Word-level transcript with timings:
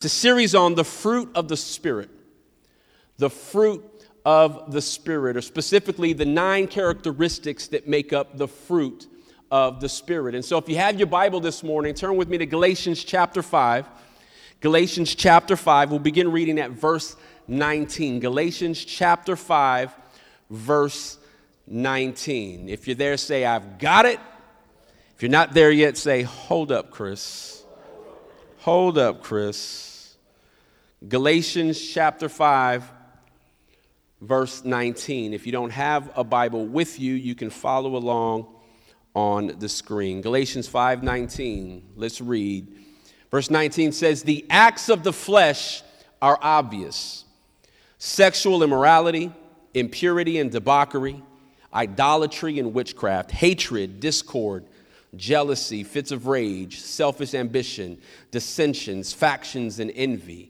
It's 0.00 0.06
a 0.06 0.18
series 0.18 0.54
on 0.54 0.76
the 0.76 0.84
fruit 0.84 1.28
of 1.34 1.48
the 1.48 1.58
Spirit. 1.58 2.08
The 3.18 3.28
fruit 3.28 3.84
of 4.24 4.72
the 4.72 4.80
Spirit, 4.80 5.36
or 5.36 5.42
specifically 5.42 6.14
the 6.14 6.24
nine 6.24 6.68
characteristics 6.68 7.66
that 7.66 7.86
make 7.86 8.14
up 8.14 8.38
the 8.38 8.48
fruit 8.48 9.06
of 9.50 9.78
the 9.82 9.90
Spirit. 9.90 10.34
And 10.34 10.42
so, 10.42 10.56
if 10.56 10.70
you 10.70 10.76
have 10.76 10.98
your 10.98 11.06
Bible 11.06 11.38
this 11.38 11.62
morning, 11.62 11.92
turn 11.92 12.16
with 12.16 12.30
me 12.30 12.38
to 12.38 12.46
Galatians 12.46 13.04
chapter 13.04 13.42
5. 13.42 13.86
Galatians 14.62 15.14
chapter 15.14 15.54
5, 15.54 15.90
we'll 15.90 15.98
begin 15.98 16.32
reading 16.32 16.58
at 16.58 16.70
verse 16.70 17.14
19. 17.46 18.20
Galatians 18.20 18.82
chapter 18.82 19.36
5, 19.36 19.94
verse 20.48 21.18
19. 21.66 22.70
If 22.70 22.88
you're 22.88 22.94
there, 22.94 23.18
say, 23.18 23.44
I've 23.44 23.78
got 23.78 24.06
it. 24.06 24.18
If 25.14 25.20
you're 25.20 25.30
not 25.30 25.52
there 25.52 25.70
yet, 25.70 25.98
say, 25.98 26.22
Hold 26.22 26.72
up, 26.72 26.90
Chris. 26.90 27.62
Hold 28.60 28.96
up, 28.96 29.22
Chris. 29.22 29.88
Galatians 31.08 31.80
chapter 31.80 32.28
5, 32.28 32.92
verse 34.20 34.64
19. 34.66 35.32
If 35.32 35.46
you 35.46 35.52
don't 35.52 35.70
have 35.70 36.10
a 36.14 36.22
Bible 36.22 36.66
with 36.66 37.00
you, 37.00 37.14
you 37.14 37.34
can 37.34 37.48
follow 37.48 37.96
along 37.96 38.46
on 39.14 39.58
the 39.58 39.68
screen. 39.68 40.20
Galatians 40.20 40.68
5:19. 40.68 41.84
Let's 41.96 42.20
read. 42.20 42.68
Verse 43.30 43.48
19 43.48 43.92
says, 43.92 44.24
"The 44.24 44.44
acts 44.50 44.90
of 44.90 45.02
the 45.02 45.12
flesh 45.12 45.82
are 46.20 46.38
obvious: 46.42 47.24
sexual 47.96 48.62
immorality, 48.62 49.32
impurity 49.72 50.38
and 50.38 50.50
debauchery, 50.50 51.22
idolatry 51.72 52.58
and 52.58 52.74
witchcraft, 52.74 53.30
hatred, 53.30 54.00
discord, 54.00 54.66
jealousy, 55.16 55.82
fits 55.82 56.10
of 56.10 56.26
rage, 56.26 56.78
selfish 56.78 57.32
ambition, 57.32 57.96
dissensions, 58.30 59.14
factions 59.14 59.80
and 59.80 59.90
envy." 59.94 60.49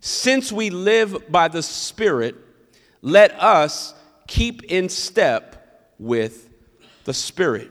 Since 0.00 0.52
we 0.52 0.70
live 0.70 1.30
by 1.30 1.48
the 1.48 1.62
Spirit, 1.62 2.36
let 3.02 3.32
us 3.40 3.94
keep 4.26 4.64
in 4.64 4.88
step 4.88 5.92
with 5.98 6.48
the 7.04 7.14
Spirit. 7.14 7.70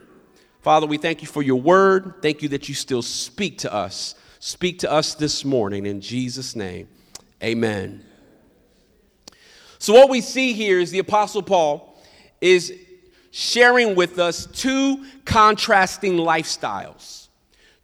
Father, 0.62 0.86
we 0.86 0.98
thank 0.98 1.22
you 1.22 1.28
for 1.28 1.42
your 1.42 1.62
word. 1.62 2.16
Thank 2.22 2.42
you 2.42 2.50
that 2.50 2.68
you 2.68 2.76
still 2.76 3.02
speak 3.02 3.60
to 3.60 3.74
us. 3.74 4.16
Speak 4.40 4.80
to 4.80 4.92
us 4.92 5.16
this 5.16 5.46
morning 5.46 5.86
in 5.86 6.02
Jesus' 6.02 6.56
name. 6.56 6.90
Amen. 7.42 8.04
So, 9.80 9.94
what 9.94 10.10
we 10.10 10.22
see 10.22 10.54
here 10.54 10.80
is 10.80 10.92
the 10.92 11.00
Apostle 11.00 11.44
Paul 11.44 11.98
is 12.42 12.74
sharing 13.32 13.96
with 13.96 14.20
us 14.20 14.48
two 14.48 15.06
contrasting 15.26 16.14
lifestyles 16.14 17.27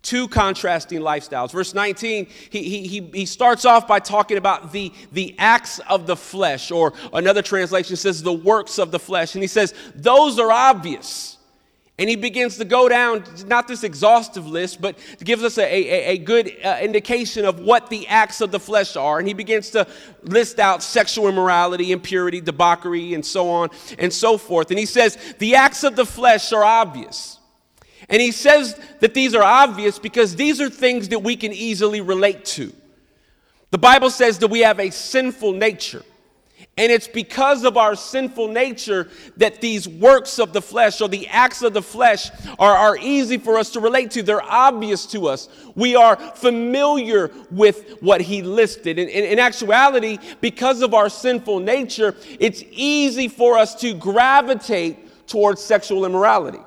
two 0.03 0.27
contrasting 0.27 0.99
lifestyles. 0.99 1.51
Verse 1.51 1.73
19, 1.73 2.27
he, 2.49 2.87
he, 2.87 3.01
he 3.13 3.25
starts 3.25 3.65
off 3.65 3.87
by 3.87 3.99
talking 3.99 4.37
about 4.37 4.71
the, 4.71 4.93
the 5.13 5.33
acts 5.39 5.79
of 5.79 6.05
the 6.05 6.15
flesh, 6.15 6.69
or 6.69 6.93
another 7.13 7.41
translation 7.41 7.95
says 7.95 8.21
the 8.21 8.31
works 8.31 8.77
of 8.77 8.91
the 8.91 8.99
flesh. 8.99 9.33
And 9.33 9.41
he 9.41 9.47
says, 9.47 9.73
those 9.95 10.37
are 10.37 10.51
obvious. 10.51 11.37
And 11.99 12.09
he 12.09 12.15
begins 12.15 12.57
to 12.57 12.66
go 12.66 12.89
down, 12.89 13.23
not 13.45 13.67
this 13.67 13.83
exhaustive 13.83 14.47
list, 14.47 14.81
but 14.81 14.97
gives 15.23 15.44
us 15.44 15.59
a, 15.59 15.63
a, 15.63 16.05
a 16.13 16.17
good 16.17 16.51
uh, 16.63 16.79
indication 16.81 17.45
of 17.45 17.59
what 17.59 17.89
the 17.89 18.07
acts 18.07 18.41
of 18.41 18.51
the 18.51 18.59
flesh 18.59 18.95
are. 18.95 19.19
And 19.19 19.28
he 19.28 19.35
begins 19.35 19.69
to 19.72 19.88
list 20.23 20.59
out 20.59 20.81
sexual 20.81 21.29
immorality, 21.29 21.91
impurity, 21.91 22.41
debauchery, 22.41 23.13
and 23.13 23.23
so 23.23 23.47
on 23.49 23.69
and 23.99 24.11
so 24.11 24.39
forth. 24.39 24.72
And 24.72 24.79
he 24.79 24.88
says, 24.88 25.17
the 25.38 25.55
acts 25.55 25.83
of 25.83 25.95
the 25.95 26.05
flesh 26.05 26.51
are 26.51 26.63
obvious. 26.63 27.38
And 28.09 28.22
he 28.22 28.31
says 28.31 28.80
that 29.00 29.14
these 29.14 29.34
are 29.36 29.44
obvious 29.44 30.00
because 30.00 30.36
these 30.36 30.59
are 30.62 30.69
things 30.69 31.09
that 31.09 31.19
we 31.19 31.36
can 31.36 31.53
easily 31.53 32.02
relate 32.02 32.46
to. 32.46 32.74
The 33.72 33.78
Bible 33.78 34.09
says 34.09 34.40
that 34.40 34.50
we 34.50 34.59
have 34.59 34.80
a 34.80 34.91
sinful 34.91 35.53
nature. 35.53 36.03
And 36.78 36.91
it's 36.91 37.08
because 37.08 37.64
of 37.64 37.78
our 37.78 37.96
sinful 37.96 38.47
nature 38.47 39.09
that 39.38 39.62
these 39.62 39.88
works 39.88 40.40
of 40.40 40.53
the 40.53 40.62
flesh 40.62 41.02
or 41.02 41.08
the 41.08 41.28
acts 41.28 41.62
of 41.62 41.74
the 41.74 41.81
flesh 41.84 42.31
are, 42.58 42.75
are 42.75 42.97
easy 42.97 43.38
for 43.38 43.58
us 43.59 43.72
to 43.72 43.80
relate 43.80 44.12
to. 44.12 44.24
They're 44.24 44.41
obvious 44.41 45.06
to 45.08 45.28
us. 45.28 45.50
We 45.75 45.96
are 45.96 46.16
familiar 46.16 47.31
with 47.52 47.97
what 48.02 48.22
he 48.22 48.41
listed. 48.41 48.97
In, 48.97 49.08
in, 49.08 49.24
in 49.24 49.40
actuality, 49.40 50.18
because 50.41 50.81
of 50.81 50.96
our 50.96 51.09
sinful 51.09 51.59
nature, 51.59 52.16
it's 52.40 52.64
easy 52.72 53.28
for 53.28 53.58
us 53.58 53.75
to 53.81 53.94
gravitate 53.94 55.28
towards 55.28 55.62
sexual 55.62 56.06
immorality. 56.06 56.59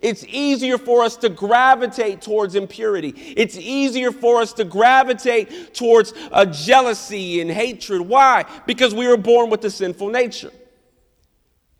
It's 0.00 0.24
easier 0.24 0.76
for 0.76 1.02
us 1.02 1.16
to 1.18 1.28
gravitate 1.28 2.20
towards 2.20 2.54
impurity. 2.54 3.14
It's 3.36 3.56
easier 3.56 4.12
for 4.12 4.42
us 4.42 4.52
to 4.54 4.64
gravitate 4.64 5.74
towards 5.74 6.12
a 6.12 6.34
uh, 6.34 6.44
jealousy 6.44 7.40
and 7.40 7.50
hatred. 7.50 8.02
Why? 8.02 8.44
Because 8.66 8.94
we 8.94 9.08
were 9.08 9.16
born 9.16 9.48
with 9.48 9.64
a 9.64 9.70
sinful 9.70 10.10
nature. 10.10 10.52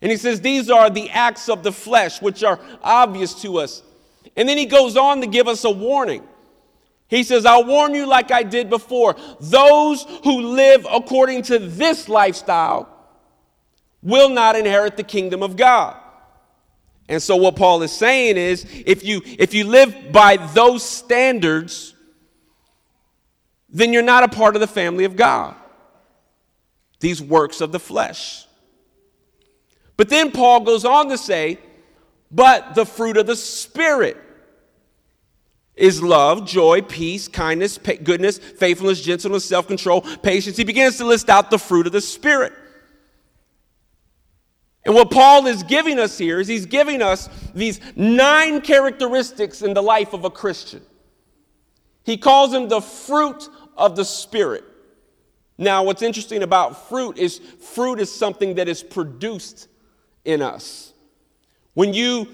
And 0.01 0.11
he 0.11 0.17
says 0.17 0.41
these 0.41 0.71
are 0.71 0.89
the 0.89 1.11
acts 1.11 1.49
of 1.49 1.63
the 1.63 1.73
flesh, 1.73 2.23
which 2.23 2.43
are 2.43 2.59
obvious 2.83 3.43
to 3.43 3.59
us. 3.59 3.83
And 4.35 4.49
then 4.49 4.59
he 4.59 4.67
goes 4.67 4.97
on 4.97 5.21
to 5.21 5.27
give 5.27 5.47
us 5.47 5.65
a 5.65 5.71
warning. 5.71 6.27
He 7.09 7.23
says, 7.23 7.47
I'll 7.47 7.65
warn 7.65 7.95
you 7.95 8.07
like 8.07 8.33
I 8.33 8.43
did 8.43 8.69
before. 8.69 9.15
Those 9.41 10.05
who 10.25 10.41
live 10.41 10.87
according 10.91 11.43
to 11.43 11.59
this 11.59 12.09
lifestyle 12.09 12.89
will 14.03 14.29
not 14.29 14.57
inherit 14.57 14.97
the 14.97 15.03
kingdom 15.03 15.43
of 15.43 15.57
God. 15.57 15.97
And 17.09 17.23
so 17.23 17.37
what 17.37 17.57
Paul 17.57 17.83
is 17.83 17.93
saying 17.93 18.37
is 18.37 18.67
if 18.85 19.05
you 19.05 19.23
if 19.25 19.55
you 19.55 19.65
live 19.65 20.13
by 20.13 20.37
those 20.37 20.83
standards 20.83 21.95
then 23.69 23.93
you're 23.93 24.03
not 24.03 24.25
a 24.25 24.29
part 24.29 24.57
of 24.57 24.61
the 24.61 24.67
family 24.67 25.05
of 25.05 25.17
God. 25.17 25.55
These 27.01 27.21
works 27.21 27.61
of 27.61 27.73
the 27.73 27.79
flesh. 27.79 28.47
But 29.97 30.09
then 30.09 30.31
Paul 30.31 30.61
goes 30.61 30.85
on 30.85 31.09
to 31.11 31.19
say, 31.19 31.59
but 32.31 32.75
the 32.75 32.87
fruit 32.87 33.17
of 33.17 33.27
the 33.27 33.37
spirit 33.37 34.17
is 35.75 36.03
love, 36.03 36.47
joy, 36.47 36.81
peace, 36.81 37.29
kindness, 37.29 37.79
goodness, 37.79 38.39
faithfulness, 38.39 39.03
gentleness, 39.03 39.45
self-control, 39.45 40.01
patience. 40.23 40.57
He 40.57 40.65
begins 40.65 40.97
to 40.99 41.05
list 41.05 41.29
out 41.29 41.51
the 41.51 41.59
fruit 41.59 41.87
of 41.87 41.93
the 41.93 42.01
spirit. 42.01 42.53
And 44.87 44.95
what 44.95 45.11
Paul 45.11 45.49
is 45.49 45.65
giving 45.65 45.99
us 45.99 46.17
here 46.17 46.39
is 46.39 46.47
he's 46.47 46.65
giving 46.65 47.03
us 47.03 47.29
these 47.53 47.81
nine 47.97 48.61
characteristics 48.61 49.61
in 49.61 49.75
the 49.75 49.83
life 49.83 50.13
of 50.13 50.25
a 50.25 50.31
Christian. 50.31 50.81
He 52.05 52.17
calls 52.17 52.53
them 52.53 52.69
the 52.69 52.81
fruit 52.81 53.49
of 53.77 53.97
the 53.97 54.05
Spirit. 54.05 54.63
Now, 55.59 55.83
what's 55.83 56.03
interesting 56.03 56.45
about 56.45 56.89
fruit 56.89 57.19
is 57.19 57.39
fruit 57.39 57.99
is 57.99 58.15
something 58.15 58.55
that 58.55 58.69
is 58.69 58.85
produced 58.85 59.67
in 60.25 60.41
us. 60.41 60.93
When 61.75 61.93
you 61.93 62.29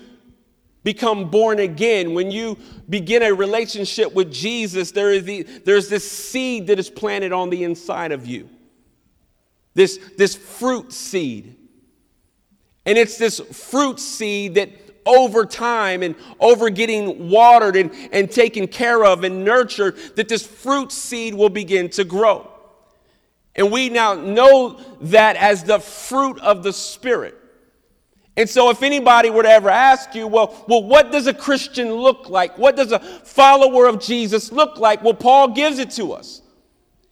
become 0.85 1.31
born 1.31 1.59
again, 1.59 2.12
when 2.12 2.31
you 2.31 2.59
begin 2.87 3.23
a 3.23 3.33
relationship 3.33 4.12
with 4.12 4.31
Jesus, 4.31 4.91
there 4.91 5.11
is 5.11 5.25
the, 5.25 5.45
there's 5.65 5.89
this 5.89 6.11
seed 6.11 6.67
that 6.67 6.79
is 6.79 6.91
planted 6.91 7.33
on 7.33 7.49
the 7.49 7.65
inside 7.65 8.12
of 8.12 8.27
you. 8.27 8.51
This, 9.73 9.99
this 10.19 10.35
fruit 10.35 10.93
seed. 10.93 11.56
And 12.84 12.99
it's 12.99 13.19
this 13.19 13.40
fruit 13.40 14.00
seed 14.00 14.55
that 14.55 14.70
over 15.06 15.44
time 15.44 16.02
and 16.02 16.14
over 16.40 16.70
getting 16.70 17.29
watered 17.29 17.76
and, 17.76 17.90
and 18.12 18.31
taken 18.31 18.69
care 18.69 19.05
of 19.05 19.25
and 19.25 19.44
nurtured, 19.44 19.96
that 20.17 20.29
this 20.29 20.46
fruit 20.46 20.93
seed 20.93 21.34
will 21.34 21.49
begin 21.49 21.88
to 21.90 22.05
grow. 22.05 22.49
And 23.55 23.70
we 23.70 23.88
now 23.88 24.14
know 24.14 24.81
that 25.02 25.37
as 25.37 25.64
the 25.64 25.79
fruit 25.79 26.38
of 26.40 26.62
the 26.62 26.73
Spirit. 26.73 27.38
And 28.34 28.49
so, 28.49 28.70
if 28.70 28.82
anybody 28.82 29.28
were 29.28 29.43
to 29.43 29.50
ever 29.50 29.69
ask 29.69 30.14
you, 30.14 30.26
well, 30.26 30.64
well, 30.67 30.82
what 30.82 31.12
does 31.12 31.26
a 31.26 31.35
Christian 31.35 31.93
look 31.93 32.31
like? 32.31 32.56
What 32.56 32.76
does 32.76 32.90
a 32.90 32.99
follower 32.99 33.87
of 33.87 34.00
Jesus 34.00 34.50
look 34.50 34.78
like? 34.78 35.02
Well, 35.02 35.12
Paul 35.12 35.49
gives 35.49 35.78
it 35.78 35.90
to 35.93 36.14
us. 36.14 36.40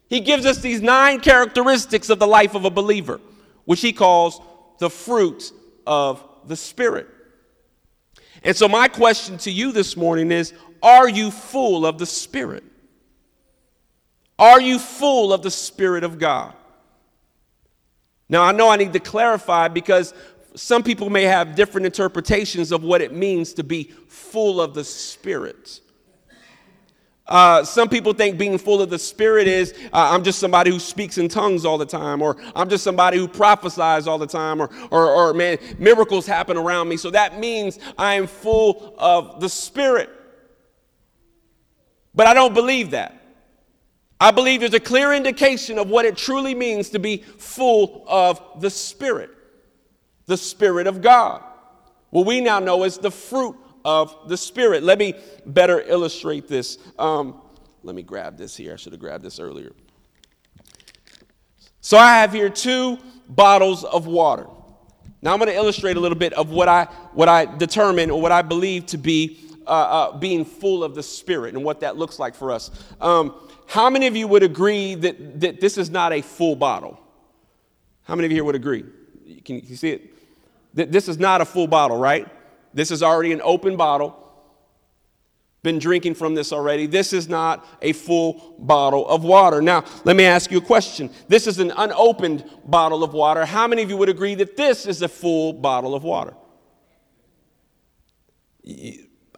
He 0.08 0.20
gives 0.20 0.46
us 0.46 0.62
these 0.62 0.80
nine 0.80 1.20
characteristics 1.20 2.08
of 2.08 2.18
the 2.18 2.26
life 2.26 2.54
of 2.54 2.64
a 2.64 2.70
believer, 2.70 3.20
which 3.66 3.82
he 3.82 3.92
calls 3.92 4.40
the 4.78 4.88
fruit 4.88 5.52
of 5.86 6.22
the 6.46 6.56
Spirit. 6.56 7.08
And 8.42 8.56
so, 8.56 8.68
my 8.68 8.88
question 8.88 9.38
to 9.38 9.50
you 9.50 9.72
this 9.72 9.96
morning 9.96 10.32
is 10.32 10.52
Are 10.82 11.08
you 11.08 11.30
full 11.30 11.86
of 11.86 11.98
the 11.98 12.06
Spirit? 12.06 12.64
Are 14.38 14.60
you 14.60 14.78
full 14.78 15.32
of 15.32 15.42
the 15.42 15.50
Spirit 15.50 16.02
of 16.02 16.18
God? 16.18 16.54
Now, 18.28 18.42
I 18.42 18.52
know 18.52 18.70
I 18.70 18.76
need 18.76 18.92
to 18.94 19.00
clarify 19.00 19.68
because 19.68 20.14
some 20.54 20.82
people 20.82 21.10
may 21.10 21.24
have 21.24 21.54
different 21.54 21.86
interpretations 21.86 22.72
of 22.72 22.82
what 22.82 23.02
it 23.02 23.12
means 23.12 23.52
to 23.54 23.64
be 23.64 23.84
full 24.08 24.60
of 24.60 24.72
the 24.72 24.84
Spirit. 24.84 25.80
Uh, 27.30 27.62
some 27.62 27.88
people 27.88 28.12
think 28.12 28.36
being 28.36 28.58
full 28.58 28.82
of 28.82 28.90
the 28.90 28.98
Spirit 28.98 29.46
is 29.46 29.72
uh, 29.92 30.10
I'm 30.12 30.24
just 30.24 30.40
somebody 30.40 30.72
who 30.72 30.80
speaks 30.80 31.16
in 31.16 31.28
tongues 31.28 31.64
all 31.64 31.78
the 31.78 31.86
time, 31.86 32.20
or 32.20 32.36
I'm 32.56 32.68
just 32.68 32.82
somebody 32.82 33.18
who 33.18 33.28
prophesies 33.28 34.08
all 34.08 34.18
the 34.18 34.26
time, 34.26 34.60
or, 34.60 34.68
or, 34.90 35.06
or 35.06 35.32
man, 35.32 35.58
miracles 35.78 36.26
happen 36.26 36.56
around 36.56 36.88
me. 36.88 36.96
So 36.96 37.10
that 37.10 37.38
means 37.38 37.78
I 37.96 38.14
am 38.14 38.26
full 38.26 38.96
of 38.98 39.40
the 39.40 39.48
Spirit. 39.48 40.10
But 42.12 42.26
I 42.26 42.34
don't 42.34 42.52
believe 42.52 42.90
that. 42.90 43.16
I 44.20 44.32
believe 44.32 44.60
there's 44.60 44.74
a 44.74 44.80
clear 44.80 45.12
indication 45.12 45.78
of 45.78 45.88
what 45.88 46.04
it 46.04 46.16
truly 46.16 46.54
means 46.54 46.90
to 46.90 46.98
be 46.98 47.18
full 47.18 48.04
of 48.08 48.42
the 48.60 48.70
Spirit, 48.70 49.30
the 50.26 50.36
Spirit 50.36 50.88
of 50.88 51.00
God. 51.00 51.44
What 52.10 52.26
we 52.26 52.40
now 52.40 52.58
know 52.58 52.82
as 52.82 52.98
the 52.98 53.12
fruit 53.12 53.56
of 53.84 54.28
the 54.28 54.36
Spirit. 54.36 54.82
Let 54.82 54.98
me 54.98 55.14
better 55.46 55.80
illustrate 55.80 56.48
this. 56.48 56.78
Um, 56.98 57.40
let 57.82 57.94
me 57.94 58.02
grab 58.02 58.36
this 58.36 58.56
here. 58.56 58.74
I 58.74 58.76
should 58.76 58.92
have 58.92 59.00
grabbed 59.00 59.24
this 59.24 59.40
earlier. 59.40 59.72
So 61.80 61.96
I 61.96 62.18
have 62.18 62.32
here 62.32 62.50
two 62.50 62.98
bottles 63.28 63.84
of 63.84 64.06
water. 64.06 64.46
Now 65.22 65.32
I'm 65.32 65.38
going 65.38 65.50
to 65.50 65.56
illustrate 65.56 65.96
a 65.96 66.00
little 66.00 66.18
bit 66.18 66.32
of 66.34 66.50
what 66.50 66.68
I 66.68 66.84
what 67.12 67.28
I 67.28 67.44
determine 67.44 68.10
or 68.10 68.20
what 68.20 68.32
I 68.32 68.42
believe 68.42 68.86
to 68.86 68.98
be 68.98 69.38
uh, 69.66 69.70
uh, 69.70 70.18
being 70.18 70.44
full 70.44 70.82
of 70.82 70.94
the 70.94 71.02
Spirit 71.02 71.54
and 71.54 71.64
what 71.64 71.80
that 71.80 71.96
looks 71.96 72.18
like 72.18 72.34
for 72.34 72.50
us. 72.50 72.70
Um, 73.00 73.34
how 73.66 73.88
many 73.88 74.06
of 74.06 74.16
you 74.16 74.26
would 74.26 74.42
agree 74.42 74.94
that, 74.96 75.40
that 75.40 75.60
this 75.60 75.78
is 75.78 75.90
not 75.90 76.12
a 76.12 76.22
full 76.22 76.56
bottle? 76.56 76.98
How 78.02 78.16
many 78.16 78.26
of 78.26 78.32
you 78.32 78.36
here 78.36 78.44
would 78.44 78.56
agree? 78.56 78.84
Can 79.44 79.60
you 79.64 79.76
see 79.76 79.90
it? 79.90 80.14
That 80.74 80.90
this 80.90 81.06
is 81.06 81.18
not 81.18 81.40
a 81.40 81.44
full 81.44 81.68
bottle, 81.68 81.96
right? 81.96 82.26
This 82.72 82.90
is 82.90 83.02
already 83.02 83.32
an 83.32 83.40
open 83.42 83.76
bottle. 83.76 84.16
Been 85.62 85.78
drinking 85.78 86.14
from 86.14 86.34
this 86.34 86.52
already. 86.52 86.86
This 86.86 87.12
is 87.12 87.28
not 87.28 87.66
a 87.82 87.92
full 87.92 88.56
bottle 88.58 89.06
of 89.06 89.24
water. 89.24 89.60
Now, 89.60 89.84
let 90.04 90.16
me 90.16 90.24
ask 90.24 90.50
you 90.50 90.58
a 90.58 90.62
question. 90.62 91.10
This 91.28 91.46
is 91.46 91.58
an 91.58 91.70
unopened 91.76 92.44
bottle 92.64 93.04
of 93.04 93.12
water. 93.12 93.44
How 93.44 93.66
many 93.66 93.82
of 93.82 93.90
you 93.90 93.98
would 93.98 94.08
agree 94.08 94.34
that 94.36 94.56
this 94.56 94.86
is 94.86 95.02
a 95.02 95.08
full 95.08 95.52
bottle 95.52 95.94
of 95.94 96.02
water? 96.02 96.34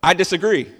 I 0.00 0.14
disagree. 0.14 0.70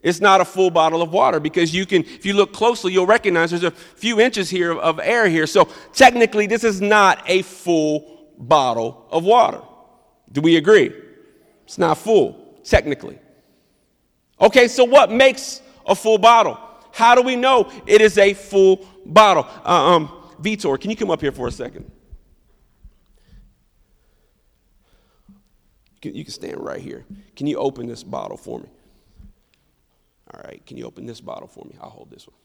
It's 0.00 0.20
not 0.20 0.40
a 0.40 0.44
full 0.44 0.70
bottle 0.70 1.02
of 1.02 1.12
water 1.12 1.40
because 1.40 1.74
you 1.74 1.84
can, 1.84 2.02
if 2.04 2.24
you 2.24 2.34
look 2.34 2.52
closely, 2.52 2.92
you'll 2.92 3.06
recognize 3.06 3.50
there's 3.50 3.64
a 3.64 3.72
few 3.72 4.20
inches 4.20 4.48
here 4.48 4.72
of 4.72 5.00
air 5.00 5.28
here. 5.28 5.48
So 5.48 5.68
technically, 5.92 6.46
this 6.46 6.62
is 6.62 6.80
not 6.80 7.22
a 7.26 7.42
full 7.42 8.28
bottle 8.38 9.08
of 9.10 9.24
water. 9.24 9.60
Do 10.30 10.40
we 10.40 10.56
agree? 10.56 10.92
It's 11.68 11.76
not 11.76 11.98
full, 11.98 12.56
technically. 12.64 13.18
Okay, 14.40 14.68
so 14.68 14.84
what 14.84 15.12
makes 15.12 15.60
a 15.84 15.94
full 15.94 16.16
bottle? 16.16 16.58
How 16.92 17.14
do 17.14 17.20
we 17.20 17.36
know 17.36 17.70
it 17.86 18.00
is 18.00 18.16
a 18.16 18.32
full 18.32 18.88
bottle? 19.04 19.46
Uh, 19.66 19.96
um, 19.96 20.08
Vitor, 20.40 20.80
can 20.80 20.90
you 20.90 20.96
come 20.96 21.10
up 21.10 21.20
here 21.20 21.30
for 21.30 21.46
a 21.46 21.52
second? 21.52 21.90
You 26.00 26.24
can, 26.24 26.32
stand 26.32 26.58
right 26.58 26.80
here. 26.80 27.04
Can 27.36 27.46
you 27.46 27.58
open 27.58 27.86
this 27.86 28.02
bottle 28.02 28.38
for 28.38 28.60
me? 28.60 28.68
All 30.32 30.40
right, 30.46 30.64
can 30.64 30.78
you 30.78 30.86
open 30.86 31.04
this 31.04 31.20
bottle 31.20 31.48
for 31.48 31.66
me? 31.66 31.74
I'll 31.82 31.90
hold 31.90 32.10
this 32.10 32.26
one. 32.26 32.36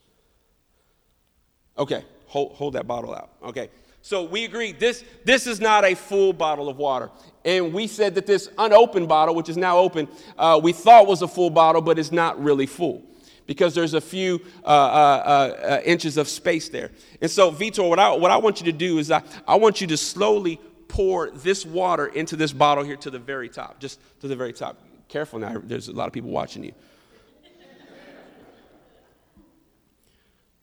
Okay, 1.77 2.03
hold, 2.25 2.51
hold 2.55 2.73
that 2.73 2.87
bottle 2.87 3.15
out. 3.15 3.29
Okay, 3.41 3.69
so 4.05 4.23
we 4.23 4.43
agree 4.43 4.73
this, 4.73 5.01
this 5.23 5.47
is 5.47 5.61
not 5.61 5.85
a 5.85 5.95
full 5.95 6.33
bottle 6.33 6.67
of 6.67 6.75
water. 6.75 7.09
And 7.45 7.73
we 7.73 7.87
said 7.87 8.15
that 8.15 8.25
this 8.25 8.49
unopened 8.57 9.07
bottle, 9.07 9.33
which 9.33 9.47
is 9.47 9.55
now 9.55 9.77
open, 9.77 10.09
uh, 10.37 10.59
we 10.61 10.73
thought 10.73 11.07
was 11.07 11.21
a 11.21 11.27
full 11.27 11.49
bottle, 11.49 11.81
but 11.81 11.97
it's 11.97 12.11
not 12.11 12.41
really 12.43 12.65
full 12.65 13.01
because 13.47 13.73
there's 13.73 13.93
a 13.93 14.01
few 14.01 14.41
uh, 14.65 14.67
uh, 14.67 14.71
uh, 14.71 15.81
inches 15.85 16.17
of 16.17 16.27
space 16.27 16.67
there. 16.67 16.91
And 17.21 17.31
so, 17.31 17.49
Vitor, 17.49 17.87
what 17.87 17.97
I, 17.97 18.13
what 18.13 18.29
I 18.29 18.35
want 18.35 18.59
you 18.59 18.65
to 18.65 18.77
do 18.77 18.97
is 18.97 19.09
I, 19.09 19.23
I 19.47 19.55
want 19.55 19.79
you 19.79 19.87
to 19.87 19.95
slowly 19.95 20.59
pour 20.89 21.31
this 21.31 21.65
water 21.65 22.07
into 22.07 22.35
this 22.35 22.51
bottle 22.51 22.83
here 22.83 22.97
to 22.97 23.09
the 23.09 23.19
very 23.19 23.47
top, 23.47 23.79
just 23.79 24.01
to 24.19 24.27
the 24.27 24.35
very 24.35 24.51
top. 24.51 24.81
Careful 25.07 25.39
now, 25.39 25.61
there's 25.63 25.87
a 25.87 25.93
lot 25.93 26.07
of 26.07 26.13
people 26.13 26.29
watching 26.29 26.65
you. 26.65 26.73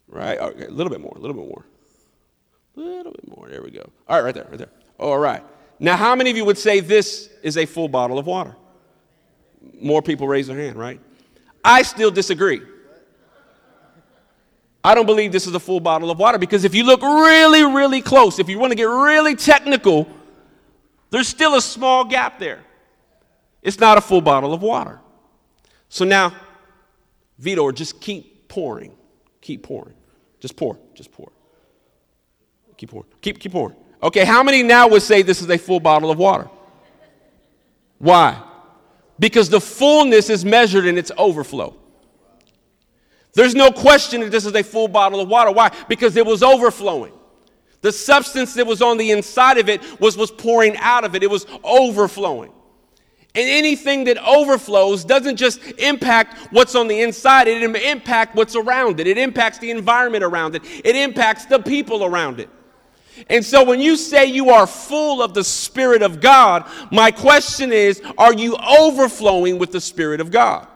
Right? 0.09 0.39
Okay, 0.39 0.67
a 0.67 0.71
little 0.71 0.91
bit 0.91 1.01
more, 1.01 1.15
a 1.17 1.19
little 1.19 1.37
bit 1.37 1.49
more. 1.49 1.65
A 2.77 2.81
little 2.81 3.13
bit 3.13 3.29
more. 3.29 3.49
There 3.49 3.63
we 3.63 3.71
go. 3.71 3.91
All 4.09 4.17
right, 4.17 4.25
right 4.25 4.35
there, 4.35 4.47
right 4.49 4.59
there. 4.59 4.71
All 4.99 5.19
right. 5.19 5.43
Now, 5.79 5.97
how 5.97 6.15
many 6.15 6.31
of 6.31 6.37
you 6.37 6.45
would 6.45 6.59
say 6.59 6.81
this 6.81 7.31
is 7.43 7.57
a 7.57 7.67
full 7.67 7.89
bottle 7.89 8.19
of 8.19 8.27
water? 8.27 8.55
More 9.81 10.03
people 10.03 10.29
raise 10.29 10.47
their 10.47 10.59
hand, 10.59 10.77
right? 10.77 11.01
I 11.65 11.83
still 11.83 12.11
disagree. 12.11 12.61
I 14.83 14.95
don't 14.95 15.07
believe 15.07 15.33
this 15.33 15.47
is 15.47 15.55
a 15.55 15.61
full 15.61 15.81
bottle 15.81 16.11
of 16.11 16.19
water 16.19 16.39
because 16.39 16.65
if 16.65 16.75
you 16.75 16.85
look 16.85 17.03
really, 17.03 17.65
really 17.65 18.01
close, 18.01 18.39
if 18.39 18.49
you 18.49 18.59
want 18.59 18.71
to 18.71 18.77
get 18.77 18.85
really 18.85 19.37
technical, 19.37 20.09
there's 21.11 21.29
still 21.29 21.55
a 21.57 21.61
small 21.61 22.05
gap 22.05 22.39
there. 22.39 22.65
It's 23.63 23.79
not 23.79 23.99
a 23.99 24.01
full 24.01 24.23
bottle 24.23 24.55
of 24.55 24.63
water. 24.63 25.01
So 25.91 26.05
now, 26.05 26.35
Vitor, 27.41 27.75
just 27.75 28.01
keep 28.01 28.49
pouring. 28.49 28.95
Keep 29.43 29.65
pouring. 29.65 29.95
Just 30.41 30.57
pour. 30.57 30.79
Just 30.95 31.13
pour. 31.13 31.31
Keep 32.81 32.93
pouring. 32.93 33.09
Keep, 33.21 33.41
keep 33.41 33.53
pouring. 33.53 33.77
Okay, 34.03 34.25
how 34.25 34.43
many 34.43 34.63
now 34.63 34.89
would 34.89 35.03
say 35.03 35.21
this 35.21 35.43
is 35.43 35.51
a 35.51 35.59
full 35.59 35.81
bottle 35.81 36.11
of 36.11 36.17
water? 36.17 36.49
Why? 37.99 38.43
Because 39.19 39.51
the 39.51 39.61
fullness 39.61 40.31
is 40.31 40.47
measured 40.47 40.87
in 40.87 40.97
its 40.97 41.13
overflow. 41.19 41.77
There's 43.35 43.55
no 43.55 43.71
question 43.71 44.23
that 44.23 44.31
this 44.31 44.47
is 44.47 44.55
a 44.55 44.63
full 44.63 44.89
bottle 44.89 45.21
of 45.21 45.29
water. 45.29 45.51
Why? 45.51 45.71
Because 45.91 46.17
it 46.17 46.25
was 46.25 46.43
overflowing. 46.43 47.13
The 47.83 47.93
substance 47.93 48.55
that 48.55 48.67
was 48.67 48.81
on 48.81 48.97
the 48.97 49.11
inside 49.11 49.59
of 49.59 49.69
it 49.69 50.01
was, 50.01 50.17
was 50.17 50.31
pouring 50.31 50.79
out 50.79 51.05
of 51.05 51.15
it, 51.15 51.23
it 51.23 51.31
was 51.31 51.47
overflowing. 51.63 52.51
And 53.35 53.47
anything 53.47 54.05
that 54.05 54.17
overflows 54.27 55.05
doesn't 55.05 55.37
just 55.37 55.61
impact 55.79 56.51
what's 56.51 56.75
on 56.75 56.89
the 56.89 57.03
inside, 57.03 57.47
it 57.47 57.63
impacts 57.63 58.35
what's 58.35 58.57
around 58.57 59.01
it. 59.01 59.07
It 59.07 59.19
impacts 59.19 59.59
the 59.59 59.71
environment 59.71 60.25
around 60.25 60.55
it. 60.55 60.63
It 60.83 60.97
impacts 60.97 61.45
the 61.45 61.59
people 61.59 62.07
around 62.07 62.41
it. 62.41 62.49
And 63.29 63.45
so 63.45 63.65
when 63.65 63.81
you 63.81 63.97
say 63.97 64.27
you 64.27 64.51
are 64.51 64.67
full 64.67 65.23
of 65.23 65.35
the 65.35 65.45
Spirit 65.45 66.03
of 66.03 66.21
God, 66.21 66.69
my 66.91 67.11
question 67.11 67.73
is 67.73 68.01
are 68.17 68.35
you 68.35 68.57
overflowing 68.57 69.59
with 69.59 69.73
the 69.73 69.81
Spirit 69.81 70.21
of 70.21 70.31
God? 70.31 70.67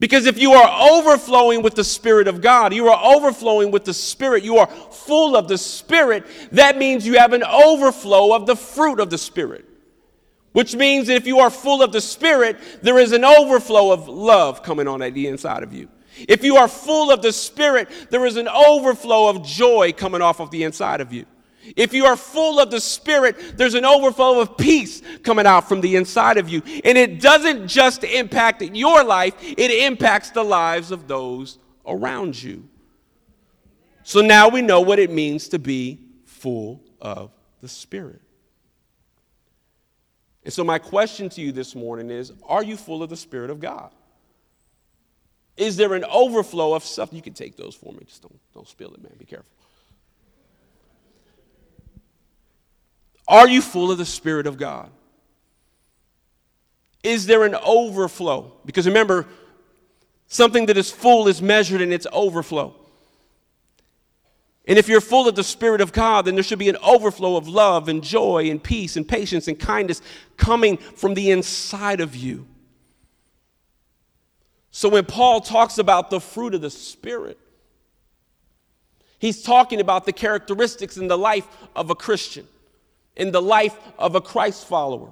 Because 0.00 0.26
if 0.26 0.38
you 0.38 0.52
are 0.52 0.92
overflowing 0.92 1.62
with 1.62 1.74
the 1.74 1.82
Spirit 1.82 2.28
of 2.28 2.40
God, 2.40 2.72
you 2.72 2.88
are 2.88 3.16
overflowing 3.16 3.72
with 3.72 3.84
the 3.84 3.94
Spirit, 3.94 4.44
you 4.44 4.58
are 4.58 4.68
full 4.68 5.36
of 5.36 5.48
the 5.48 5.58
Spirit, 5.58 6.24
that 6.52 6.78
means 6.78 7.04
you 7.04 7.18
have 7.18 7.32
an 7.32 7.42
overflow 7.42 8.32
of 8.32 8.46
the 8.46 8.54
fruit 8.54 9.00
of 9.00 9.10
the 9.10 9.18
Spirit. 9.18 9.64
Which 10.52 10.74
means 10.74 11.08
that 11.08 11.16
if 11.16 11.26
you 11.26 11.40
are 11.40 11.50
full 11.50 11.82
of 11.82 11.92
the 11.92 12.00
Spirit, 12.00 12.56
there 12.82 12.98
is 12.98 13.12
an 13.12 13.24
overflow 13.24 13.90
of 13.90 14.08
love 14.08 14.62
coming 14.62 14.86
on 14.86 15.02
at 15.02 15.14
the 15.14 15.26
inside 15.26 15.62
of 15.62 15.72
you. 15.72 15.88
If 16.28 16.42
you 16.42 16.56
are 16.56 16.68
full 16.68 17.10
of 17.10 17.20
the 17.20 17.32
Spirit, 17.32 17.88
there 18.10 18.24
is 18.24 18.36
an 18.36 18.48
overflow 18.48 19.28
of 19.28 19.44
joy 19.44 19.92
coming 19.92 20.22
off 20.22 20.40
of 20.40 20.50
the 20.50 20.62
inside 20.62 21.00
of 21.00 21.12
you. 21.12 21.26
If 21.76 21.92
you 21.92 22.06
are 22.06 22.16
full 22.16 22.60
of 22.60 22.70
the 22.70 22.80
Spirit, 22.80 23.56
there's 23.56 23.74
an 23.74 23.84
overflow 23.84 24.40
of 24.40 24.56
peace 24.56 25.02
coming 25.22 25.46
out 25.46 25.68
from 25.68 25.80
the 25.80 25.96
inside 25.96 26.38
of 26.38 26.48
you. 26.48 26.62
And 26.84 26.98
it 26.98 27.20
doesn't 27.20 27.68
just 27.68 28.04
impact 28.04 28.62
your 28.62 29.04
life, 29.04 29.34
it 29.40 29.70
impacts 29.70 30.30
the 30.30 30.44
lives 30.44 30.90
of 30.90 31.08
those 31.08 31.58
around 31.86 32.40
you. 32.40 32.68
So 34.02 34.20
now 34.20 34.48
we 34.48 34.62
know 34.62 34.80
what 34.80 34.98
it 34.98 35.10
means 35.10 35.48
to 35.48 35.58
be 35.58 36.00
full 36.24 36.82
of 37.00 37.30
the 37.60 37.68
Spirit. 37.68 38.22
And 40.44 40.52
so, 40.52 40.64
my 40.64 40.78
question 40.78 41.28
to 41.30 41.42
you 41.42 41.52
this 41.52 41.74
morning 41.74 42.10
is 42.10 42.32
Are 42.46 42.62
you 42.62 42.78
full 42.78 43.02
of 43.02 43.10
the 43.10 43.16
Spirit 43.16 43.50
of 43.50 43.60
God? 43.60 43.90
Is 45.58 45.76
there 45.76 45.92
an 45.94 46.04
overflow 46.04 46.72
of 46.72 46.84
stuff? 46.84 47.12
You 47.12 47.20
can 47.20 47.34
take 47.34 47.56
those 47.56 47.74
for 47.74 47.92
me. 47.92 48.00
Just 48.06 48.22
don't, 48.22 48.38
don't 48.54 48.66
spill 48.66 48.94
it, 48.94 49.02
man. 49.02 49.12
Be 49.18 49.24
careful. 49.24 49.50
Are 53.28 53.46
you 53.46 53.60
full 53.60 53.92
of 53.92 53.98
the 53.98 54.06
Spirit 54.06 54.46
of 54.46 54.56
God? 54.56 54.90
Is 57.02 57.26
there 57.26 57.44
an 57.44 57.54
overflow? 57.54 58.52
Because 58.64 58.86
remember, 58.86 59.26
something 60.26 60.66
that 60.66 60.76
is 60.76 60.90
full 60.90 61.28
is 61.28 61.40
measured 61.40 61.80
in 61.80 61.92
its 61.92 62.06
overflow. 62.12 62.74
And 64.66 64.78
if 64.78 64.88
you're 64.88 65.00
full 65.00 65.28
of 65.28 65.34
the 65.34 65.44
Spirit 65.44 65.80
of 65.80 65.92
God, 65.92 66.24
then 66.24 66.34
there 66.34 66.42
should 66.42 66.58
be 66.58 66.68
an 66.68 66.76
overflow 66.82 67.36
of 67.36 67.48
love 67.48 67.88
and 67.88 68.02
joy 68.02 68.50
and 68.50 68.62
peace 68.62 68.96
and 68.96 69.06
patience 69.06 69.48
and 69.48 69.58
kindness 69.58 70.02
coming 70.36 70.76
from 70.76 71.14
the 71.14 71.30
inside 71.30 72.00
of 72.00 72.16
you. 72.16 72.46
So 74.70 74.88
when 74.88 75.06
Paul 75.06 75.40
talks 75.40 75.78
about 75.78 76.10
the 76.10 76.20
fruit 76.20 76.54
of 76.54 76.60
the 76.60 76.70
Spirit, 76.70 77.38
He's 79.18 79.42
talking 79.42 79.80
about 79.80 80.04
the 80.04 80.12
characteristics 80.12 80.96
in 80.96 81.08
the 81.08 81.18
life 81.18 81.46
of 81.74 81.90
a 81.90 81.94
Christian, 81.94 82.46
in 83.18 83.32
the 83.32 83.42
life 83.42 83.76
of 83.98 84.14
a 84.14 84.20
Christ 84.20 84.66
follower. 84.66 85.10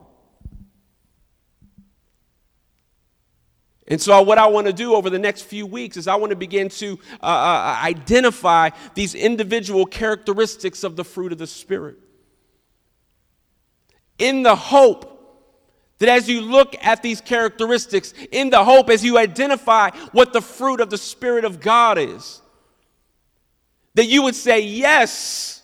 And 3.89 4.01
so, 4.01 4.21
what 4.23 4.39
I 4.39 4.47
want 4.47 4.67
to 4.67 4.73
do 4.73 4.95
over 4.95 5.11
the 5.11 5.19
next 5.19 5.43
few 5.43 5.65
weeks 5.67 5.97
is 5.97 6.09
I 6.09 6.17
want 6.17 6.31
to 6.31 6.37
begin 6.37 6.69
to 6.71 6.99
uh, 7.23 7.27
uh, 7.27 7.81
identify 7.85 8.71
these 8.95 9.15
individual 9.15 9.87
characteristics 9.87 10.83
of 10.83 10.97
the 10.97 11.05
fruit 11.05 11.33
of 11.33 11.39
the 11.39 11.47
Spirit. 11.47 11.97
In 14.19 14.43
the 14.43 14.57
hope 14.57 15.13
that 15.99 16.09
as 16.09 16.29
you 16.29 16.41
look 16.41 16.75
at 16.85 17.03
these 17.03 17.21
characteristics, 17.21 18.13
in 18.33 18.51
the 18.51 18.65
hope 18.65 18.91
as 18.91 19.05
you 19.05 19.19
identify 19.19 19.91
what 20.13 20.33
the 20.33 20.43
fruit 20.43 20.81
of 20.81 20.91
the 20.91 20.99
Spirit 20.99 21.45
of 21.45 21.61
God 21.61 21.97
is, 21.97 22.43
that 23.95 24.07
you 24.07 24.23
would 24.23 24.35
say, 24.35 24.61
Yes, 24.61 25.63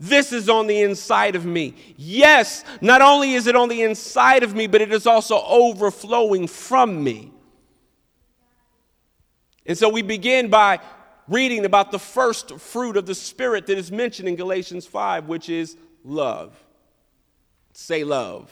this 0.00 0.32
is 0.32 0.48
on 0.48 0.68
the 0.68 0.80
inside 0.80 1.34
of 1.34 1.44
me. 1.44 1.74
Yes, 1.96 2.64
not 2.80 3.02
only 3.02 3.34
is 3.34 3.48
it 3.48 3.56
on 3.56 3.68
the 3.68 3.82
inside 3.82 4.44
of 4.44 4.54
me, 4.54 4.68
but 4.68 4.80
it 4.80 4.92
is 4.92 5.06
also 5.06 5.42
overflowing 5.44 6.46
from 6.46 7.02
me. 7.02 7.32
And 9.66 9.76
so 9.76 9.88
we 9.88 10.02
begin 10.02 10.48
by 10.48 10.78
reading 11.26 11.64
about 11.64 11.90
the 11.90 11.98
first 11.98 12.58
fruit 12.58 12.96
of 12.96 13.06
the 13.06 13.14
Spirit 13.14 13.66
that 13.66 13.76
is 13.76 13.90
mentioned 13.90 14.28
in 14.28 14.36
Galatians 14.36 14.86
5, 14.86 15.26
which 15.26 15.48
is 15.48 15.76
love. 16.04 16.56
Say 17.72 18.04
love. 18.04 18.50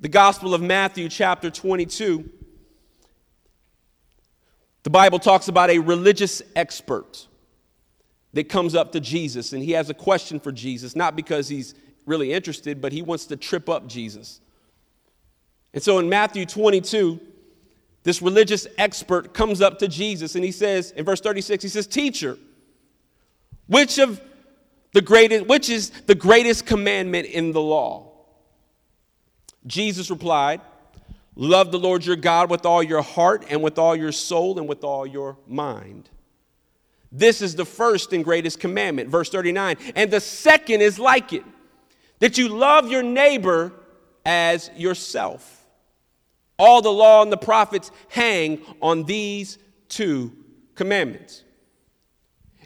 The 0.00 0.08
Gospel 0.08 0.54
of 0.54 0.62
Matthew, 0.62 1.08
chapter 1.08 1.50
22, 1.50 2.30
the 4.82 4.90
Bible 4.90 5.18
talks 5.18 5.48
about 5.48 5.70
a 5.70 5.78
religious 5.78 6.42
expert 6.54 7.28
that 8.32 8.48
comes 8.48 8.74
up 8.74 8.92
to 8.92 9.00
Jesus 9.00 9.52
and 9.52 9.62
he 9.62 9.72
has 9.72 9.90
a 9.90 9.94
question 9.94 10.40
for 10.40 10.52
Jesus, 10.52 10.96
not 10.96 11.16
because 11.16 11.48
he's 11.48 11.74
really 12.06 12.32
interested, 12.32 12.80
but 12.80 12.92
he 12.92 13.02
wants 13.02 13.26
to 13.26 13.36
trip 13.36 13.68
up 13.68 13.86
Jesus. 13.86 14.40
And 15.74 15.82
so 15.82 15.98
in 15.98 16.08
Matthew 16.08 16.46
22, 16.46 17.20
this 18.02 18.20
religious 18.20 18.66
expert 18.78 19.32
comes 19.32 19.60
up 19.60 19.78
to 19.78 19.88
Jesus 19.88 20.34
and 20.34 20.44
he 20.44 20.52
says, 20.52 20.90
in 20.92 21.04
verse 21.04 21.20
36, 21.20 21.62
he 21.62 21.68
says, 21.68 21.86
Teacher, 21.86 22.38
which 23.66 23.98
of 23.98 24.20
the 24.92 25.00
greatest, 25.00 25.46
which 25.46 25.68
is 25.68 25.90
the 26.06 26.14
greatest 26.14 26.66
commandment 26.66 27.26
in 27.26 27.52
the 27.52 27.60
law? 27.60 28.10
Jesus 29.66 30.10
replied, 30.10 30.60
Love 31.34 31.72
the 31.72 31.78
Lord 31.78 32.04
your 32.04 32.16
God 32.16 32.50
with 32.50 32.66
all 32.66 32.82
your 32.82 33.02
heart 33.02 33.46
and 33.48 33.62
with 33.62 33.78
all 33.78 33.96
your 33.96 34.12
soul 34.12 34.58
and 34.58 34.68
with 34.68 34.84
all 34.84 35.06
your 35.06 35.38
mind. 35.46 36.10
This 37.12 37.42
is 37.42 37.54
the 37.54 37.66
first 37.66 38.14
and 38.14 38.24
greatest 38.24 38.58
commandment. 38.58 39.10
Verse 39.10 39.28
39. 39.28 39.76
And 39.94 40.10
the 40.10 40.20
second 40.20 40.80
is 40.80 40.98
like 40.98 41.34
it 41.34 41.44
that 42.20 42.38
you 42.38 42.48
love 42.48 42.90
your 42.90 43.02
neighbor 43.02 43.72
as 44.24 44.70
yourself. 44.76 45.66
All 46.58 46.80
the 46.80 46.92
law 46.92 47.22
and 47.22 47.30
the 47.30 47.36
prophets 47.36 47.90
hang 48.08 48.62
on 48.80 49.04
these 49.04 49.58
two 49.88 50.32
commandments. 50.74 51.44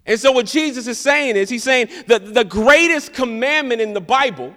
And 0.04 0.20
so, 0.20 0.30
what 0.30 0.46
Jesus 0.46 0.86
is 0.86 0.98
saying 0.98 1.36
is, 1.36 1.48
he's 1.48 1.64
saying 1.64 1.88
that 2.06 2.34
the 2.34 2.44
greatest 2.44 3.12
commandment 3.12 3.80
in 3.80 3.94
the 3.94 4.00
Bible, 4.00 4.54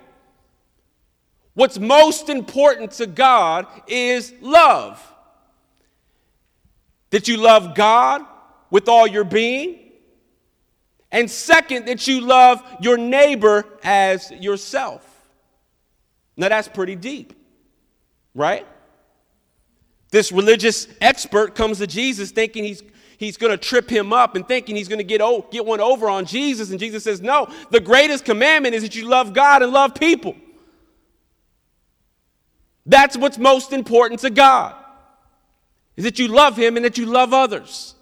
what's 1.56 1.80
most 1.80 2.30
important 2.30 2.92
to 2.92 3.08
God, 3.08 3.66
is 3.88 4.34
love. 4.42 5.02
That 7.10 7.28
you 7.28 7.38
love 7.38 7.74
God 7.74 8.24
with 8.70 8.88
all 8.88 9.08
your 9.08 9.24
being. 9.24 9.80
And 11.12 11.30
second, 11.30 11.88
that 11.88 12.08
you 12.08 12.22
love 12.22 12.64
your 12.82 12.98
neighbor 12.98 13.66
as 13.84 14.30
yourself. 14.32 15.06
Now, 16.38 16.50
that's 16.50 16.68
pretty 16.68 16.96
deep, 16.96 17.34
right? 18.36 18.66
This 20.12 20.32
religious 20.32 20.88
expert 21.02 21.56
comes 21.56 21.80
to 21.80 21.88
Jesus 21.88 22.32
thinking 22.32 22.64
he's, 22.64 22.84
he's 23.18 23.38
going 23.38 23.52
to 23.52 23.58
trip 23.58 23.90
him 23.90 24.14
up 24.14 24.36
and 24.36 24.48
thinking 24.48 24.76
he's 24.76 24.88
going 24.88 25.00
to 25.00 25.04
get, 25.04 25.22
get 25.52 25.66
one 25.66 25.82
over 25.82 26.10
on 26.10 26.26
Jesus. 26.26 26.72
And 26.72 26.80
Jesus 26.80 27.04
says, 27.04 27.22
No, 27.22 27.48
the 27.72 27.80
greatest 27.80 28.26
commandment 28.26 28.74
is 28.76 28.84
that 28.84 28.96
you 28.96 29.06
love 29.06 29.34
God 29.34 29.62
and 29.62 29.72
love 29.72 29.96
people. 29.96 30.36
That's 32.86 33.16
what's 33.16 33.38
most 33.38 33.72
important 33.72 34.22
to 34.22 34.32
God, 34.32 34.76
is 35.96 36.06
that 36.06 36.18
you 36.18 36.28
love 36.28 36.58
Him 36.58 36.76
and 36.76 36.86
that 36.86 36.98
you 36.98 37.06
love 37.06 37.34
others. 37.34 37.96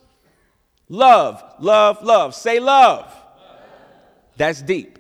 Love, 0.90 1.44
love, 1.60 2.02
love. 2.04 2.34
Say 2.34 2.60
love. 2.60 3.14
That's 4.38 4.62
deep. 4.62 4.98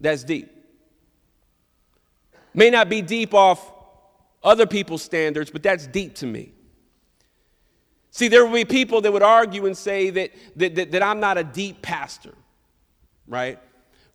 That's 0.00 0.24
deep. 0.24 0.50
May 2.52 2.70
not 2.70 2.88
be 2.88 3.02
deep 3.02 3.34
off 3.34 3.72
other 4.42 4.66
people's 4.66 5.02
standards, 5.02 5.50
but 5.50 5.62
that's 5.62 5.86
deep 5.86 6.14
to 6.16 6.26
me. 6.26 6.52
See, 8.10 8.28
there 8.28 8.46
will 8.46 8.54
be 8.54 8.64
people 8.64 9.00
that 9.00 9.12
would 9.12 9.24
argue 9.24 9.66
and 9.66 9.76
say 9.76 10.10
that, 10.10 10.30
that, 10.56 10.74
that, 10.76 10.92
that 10.92 11.02
I'm 11.02 11.18
not 11.18 11.36
a 11.36 11.42
deep 11.42 11.82
pastor, 11.82 12.32
right? 13.26 13.58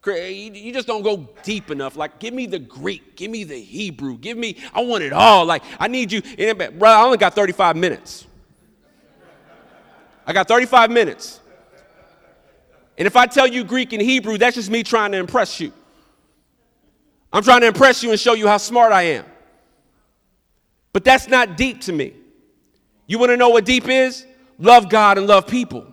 You 0.05 0.71
just 0.71 0.87
don't 0.87 1.01
go 1.01 1.27
deep 1.43 1.69
enough. 1.69 1.97
Like, 1.97 2.19
give 2.19 2.33
me 2.33 2.45
the 2.45 2.59
Greek, 2.59 3.17
give 3.17 3.29
me 3.29 3.43
the 3.43 3.59
Hebrew, 3.59 4.17
give 4.17 4.37
me, 4.37 4.55
I 4.73 4.83
want 4.83 5.03
it 5.03 5.11
all. 5.11 5.45
Like, 5.45 5.63
I 5.79 5.89
need 5.89 6.13
you. 6.13 6.21
Bro, 6.21 6.89
I 6.89 7.01
only 7.01 7.17
got 7.17 7.35
35 7.35 7.75
minutes. 7.75 8.25
I 10.29 10.31
got 10.31 10.47
35 10.47 10.91
minutes. 10.91 11.39
And 12.99 13.07
if 13.07 13.15
I 13.15 13.25
tell 13.25 13.47
you 13.47 13.63
Greek 13.63 13.93
and 13.93 14.01
Hebrew, 14.01 14.37
that's 14.37 14.57
just 14.57 14.69
me 14.69 14.83
trying 14.83 15.11
to 15.13 15.17
impress 15.17 15.59
you. 15.59 15.73
I'm 17.33 17.41
trying 17.41 17.61
to 17.61 17.67
impress 17.67 18.03
you 18.03 18.11
and 18.11 18.19
show 18.19 18.33
you 18.33 18.47
how 18.47 18.57
smart 18.57 18.91
I 18.91 19.01
am. 19.01 19.25
But 20.93 21.03
that's 21.03 21.27
not 21.27 21.57
deep 21.57 21.81
to 21.81 21.91
me. 21.91 22.13
You 23.07 23.17
want 23.17 23.31
to 23.31 23.37
know 23.37 23.49
what 23.49 23.65
deep 23.65 23.87
is? 23.87 24.23
Love 24.59 24.87
God 24.87 25.17
and 25.17 25.25
love 25.25 25.47
people. 25.47 25.87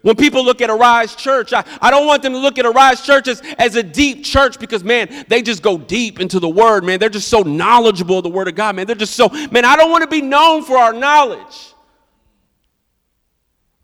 When 0.00 0.16
people 0.16 0.44
look 0.44 0.60
at 0.60 0.68
Arise 0.68 1.14
Church, 1.14 1.52
I, 1.52 1.64
I 1.80 1.92
don't 1.92 2.08
want 2.08 2.24
them 2.24 2.32
to 2.32 2.38
look 2.40 2.58
at 2.58 2.66
Arise 2.66 3.02
Church 3.02 3.28
as, 3.28 3.42
as 3.58 3.76
a 3.76 3.82
deep 3.84 4.24
church 4.24 4.58
because, 4.58 4.82
man, 4.82 5.24
they 5.28 5.40
just 5.40 5.62
go 5.62 5.78
deep 5.78 6.18
into 6.18 6.40
the 6.40 6.48
Word, 6.48 6.82
man. 6.82 6.98
They're 6.98 7.08
just 7.08 7.28
so 7.28 7.42
knowledgeable 7.42 8.18
of 8.18 8.24
the 8.24 8.30
Word 8.30 8.48
of 8.48 8.56
God, 8.56 8.74
man. 8.74 8.88
They're 8.88 8.96
just 8.96 9.14
so, 9.14 9.28
man, 9.28 9.64
I 9.64 9.76
don't 9.76 9.92
want 9.92 10.02
to 10.02 10.10
be 10.10 10.20
known 10.20 10.64
for 10.64 10.76
our 10.76 10.92
knowledge. 10.92 11.71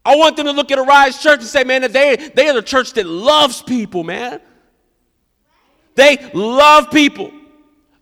I 0.09 0.17
want 0.17 0.37
them 0.37 0.47
to 0.47 0.53
look 0.53 0.71
at 0.71 0.79
Arise 0.79 1.23
Church 1.23 1.41
and 1.41 1.49
say, 1.49 1.65
man, 1.65 1.83
they, 1.93 2.17
they 2.35 2.49
are 2.49 2.55
the 2.55 2.63
church 2.63 2.95
that 2.95 3.07
loves 3.07 3.61
people, 3.61 4.05
man. 4.05 4.41
They 5.97 6.31
love 6.33 6.91
people. 6.91 7.31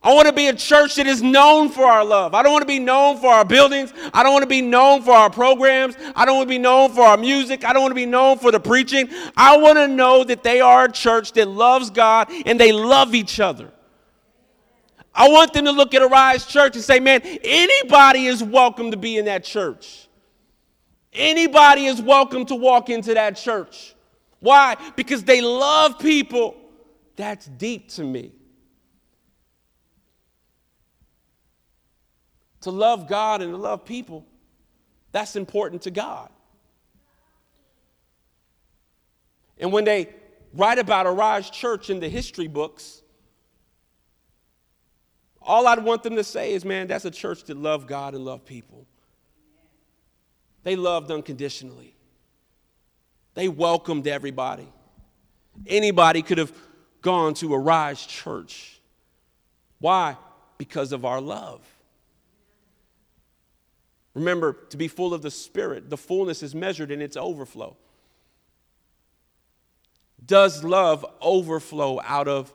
I 0.05 0.15
want 0.15 0.29
to 0.29 0.33
be 0.33 0.47
a 0.47 0.55
church 0.55 0.95
that 0.95 1.09
is 1.09 1.21
known 1.21 1.69
for 1.69 1.85
our 1.85 2.05
love. 2.05 2.33
I 2.33 2.45
don't 2.45 2.53
want 2.53 2.63
to 2.63 2.67
be 2.67 2.79
known 2.79 3.19
for 3.19 3.27
our 3.27 3.45
buildings. 3.45 3.93
I 4.15 4.23
don't 4.23 4.33
want 4.33 4.45
to 4.45 4.49
be 4.49 4.63
known 4.63 5.03
for 5.03 5.11
our 5.11 5.29
programs. 5.29 5.97
I 6.15 6.25
don't 6.25 6.37
want 6.37 6.49
to 6.49 6.55
be 6.55 6.61
known 6.61 6.93
for 6.93 7.01
our 7.01 7.17
music. 7.17 7.65
I 7.65 7.73
don't 7.73 7.83
want 7.83 7.91
to 7.91 7.97
be 7.97 8.07
known 8.07 8.39
for 8.39 8.53
the 8.53 8.61
preaching. 8.61 9.09
I 9.37 9.57
want 9.57 9.77
to 9.77 9.89
know 9.89 10.23
that 10.23 10.45
they 10.45 10.61
are 10.61 10.85
a 10.85 10.93
church 10.93 11.33
that 11.33 11.49
loves 11.49 11.91
God 11.91 12.31
and 12.47 12.61
they 12.61 12.71
love 12.71 13.17
each 13.17 13.41
other. 13.41 13.73
I 15.13 15.29
want 15.29 15.53
them 15.55 15.65
to 15.65 15.73
look 15.73 15.93
at 15.93 16.03
Arise 16.03 16.47
Church 16.47 16.77
and 16.77 16.85
say, 16.85 17.01
man, 17.01 17.21
anybody 17.43 18.27
is 18.27 18.45
welcome 18.45 18.93
to 18.93 18.97
be 18.97 19.19
in 19.19 19.25
that 19.25 19.43
church. 19.43 20.06
Anybody 21.17 21.87
is 21.87 22.01
welcome 22.01 22.47
to 22.47 22.55
walk 22.55 22.91
into 22.91 23.15
that 23.15 23.37
church. 23.37 23.95
Why? 24.41 24.77
Because 24.97 25.25
they 25.25 25.41
love 25.41 25.99
people. 25.99 26.57
That's 27.17 27.47
deep 27.47 27.89
to 27.93 28.05
me. 28.05 28.33
to 32.67 32.73
love 32.73 33.07
God 33.07 33.43
and 33.43 33.53
to 33.53 33.57
love 33.57 33.85
people, 33.85 34.27
that's 35.13 35.37
important 35.37 35.83
to 35.83 35.93
God. 35.93 36.29
And 39.57 39.73
when 39.73 39.85
they 39.85 40.13
write 40.53 40.81
about 40.81 41.07
Arise 41.07 41.49
Church 41.49 41.91
in 41.91 42.01
the 42.01 42.09
history 42.09 42.49
books, 42.49 43.03
all 45.41 45.69
I'd 45.69 45.85
want 45.85 46.03
them 46.03 46.17
to 46.17 46.25
say 46.25 46.55
is, 46.55 46.65
man, 46.65 46.89
that's 46.89 47.05
a 47.05 47.11
church 47.13 47.45
that 47.45 47.57
loved 47.57 47.87
God 47.87 48.17
and 48.17 48.25
loved 48.25 48.47
people. 48.47 48.85
They 50.67 50.75
loved 50.75 51.13
unconditionally. 51.13 51.95
They 53.35 53.47
welcomed 53.47 54.09
everybody. 54.09 54.67
Anybody 55.65 56.23
could 56.23 56.39
have 56.39 56.53
gone 57.03 57.35
to 57.35 57.55
Arise 57.55 58.05
Church. 58.05 58.81
Why? 59.79 60.17
Because 60.59 60.91
of 60.91 61.05
our 61.05 61.21
love. 61.21 61.61
Remember, 64.13 64.55
to 64.71 64.77
be 64.77 64.89
full 64.89 65.15
of 65.15 65.23
the 65.23 65.31
Spirit, 65.31 65.89
the 65.89 65.97
fullness 65.97 66.43
is 66.43 66.53
measured 66.53 66.91
in 66.91 67.01
its 67.01 67.17
overflow. 67.17 67.77
Does 70.25 70.65
love 70.65 71.07
overflow 71.23 72.01
out 72.03 72.27
of 72.27 72.53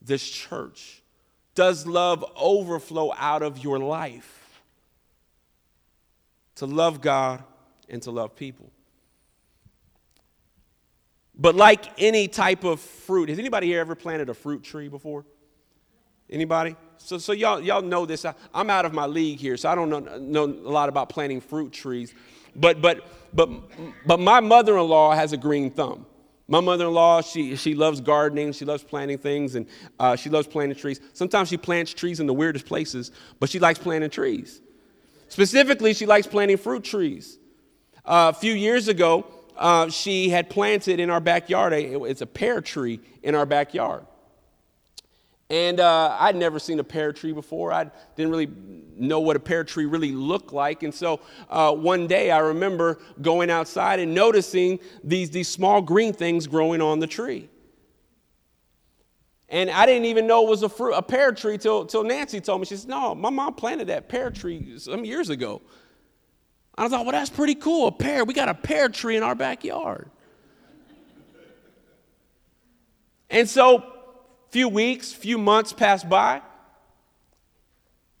this 0.00 0.30
church? 0.30 1.02
Does 1.56 1.88
love 1.88 2.24
overflow 2.36 3.12
out 3.18 3.42
of 3.42 3.64
your 3.64 3.80
life? 3.80 4.41
To 6.56 6.66
love 6.66 7.00
God, 7.00 7.42
and 7.88 8.02
to 8.02 8.10
love 8.10 8.34
people. 8.34 8.70
But 11.34 11.54
like 11.54 11.84
any 11.98 12.28
type 12.28 12.64
of 12.64 12.80
fruit, 12.80 13.28
has 13.28 13.38
anybody 13.38 13.68
here 13.68 13.80
ever 13.80 13.94
planted 13.94 14.28
a 14.28 14.34
fruit 14.34 14.62
tree 14.62 14.88
before? 14.88 15.24
Anybody? 16.30 16.76
So, 16.98 17.18
so 17.18 17.32
y'all, 17.32 17.60
y'all 17.60 17.82
know 17.82 18.06
this. 18.06 18.24
I, 18.24 18.34
am 18.54 18.70
out 18.70 18.84
of 18.84 18.92
my 18.92 19.06
league 19.06 19.38
here, 19.38 19.56
so 19.56 19.68
I 19.68 19.74
don't 19.74 19.90
know, 19.90 20.00
know 20.18 20.44
a 20.44 20.70
lot 20.70 20.88
about 20.88 21.08
planting 21.08 21.40
fruit 21.40 21.72
trees. 21.72 22.14
But, 22.54 22.80
but, 22.80 23.06
but, 23.34 23.48
but 24.06 24.20
my 24.20 24.40
mother-in-law 24.40 25.14
has 25.14 25.32
a 25.32 25.36
green 25.36 25.70
thumb. 25.70 26.06
My 26.48 26.60
mother-in-law, 26.60 27.22
she, 27.22 27.56
she 27.56 27.74
loves 27.74 28.00
gardening, 28.00 28.52
she 28.52 28.64
loves 28.64 28.82
planting 28.82 29.18
things, 29.18 29.54
and 29.54 29.66
uh, 29.98 30.16
she 30.16 30.28
loves 30.28 30.46
planting 30.46 30.76
trees. 30.76 31.00
Sometimes 31.12 31.48
she 31.48 31.56
plants 31.56 31.94
trees 31.94 32.20
in 32.20 32.26
the 32.26 32.34
weirdest 32.34 32.66
places, 32.66 33.10
but 33.40 33.48
she 33.48 33.58
likes 33.58 33.78
planting 33.78 34.10
trees. 34.10 34.60
Specifically, 35.32 35.94
she 35.94 36.04
likes 36.04 36.26
planting 36.26 36.58
fruit 36.58 36.84
trees. 36.84 37.38
Uh, 38.04 38.30
a 38.36 38.38
few 38.38 38.52
years 38.52 38.88
ago, 38.88 39.26
uh, 39.56 39.88
she 39.88 40.28
had 40.28 40.50
planted 40.50 41.00
in 41.00 41.08
our 41.08 41.20
backyard, 41.20 41.72
a, 41.72 42.04
it's 42.04 42.20
a 42.20 42.26
pear 42.26 42.60
tree 42.60 43.00
in 43.22 43.34
our 43.34 43.46
backyard. 43.46 44.04
And 45.48 45.80
uh, 45.80 46.18
I'd 46.20 46.36
never 46.36 46.58
seen 46.58 46.78
a 46.80 46.84
pear 46.84 47.14
tree 47.14 47.32
before. 47.32 47.72
I 47.72 47.90
didn't 48.14 48.30
really 48.30 48.50
know 48.94 49.20
what 49.20 49.36
a 49.36 49.40
pear 49.40 49.64
tree 49.64 49.86
really 49.86 50.12
looked 50.12 50.52
like. 50.52 50.82
And 50.82 50.94
so 50.94 51.20
uh, 51.48 51.72
one 51.72 52.06
day 52.06 52.30
I 52.30 52.40
remember 52.40 52.98
going 53.22 53.48
outside 53.48 54.00
and 54.00 54.14
noticing 54.14 54.80
these, 55.02 55.30
these 55.30 55.48
small 55.48 55.80
green 55.80 56.12
things 56.12 56.46
growing 56.46 56.82
on 56.82 56.98
the 56.98 57.06
tree. 57.06 57.48
And 59.52 59.70
I 59.70 59.84
didn't 59.84 60.06
even 60.06 60.26
know 60.26 60.46
it 60.46 60.48
was 60.48 60.62
a, 60.62 60.68
fruit, 60.68 60.94
a 60.94 61.02
pear 61.02 61.30
tree 61.30 61.58
till, 61.58 61.84
till 61.84 62.02
Nancy 62.02 62.40
told 62.40 62.62
me. 62.62 62.66
She 62.66 62.74
said, 62.74 62.88
No, 62.88 63.14
my 63.14 63.28
mom 63.28 63.52
planted 63.54 63.88
that 63.88 64.08
pear 64.08 64.30
tree 64.30 64.78
some 64.78 65.04
years 65.04 65.28
ago. 65.28 65.60
I 66.74 66.88
thought, 66.88 67.04
Well, 67.04 67.12
that's 67.12 67.28
pretty 67.28 67.54
cool. 67.54 67.88
A 67.88 67.92
pear. 67.92 68.24
We 68.24 68.32
got 68.32 68.48
a 68.48 68.54
pear 68.54 68.88
tree 68.88 69.14
in 69.14 69.22
our 69.22 69.34
backyard. 69.34 70.10
and 73.28 73.46
so 73.46 73.84
few 74.48 74.70
weeks, 74.70 75.12
few 75.12 75.36
months 75.36 75.74
pass 75.74 76.02
by. 76.02 76.40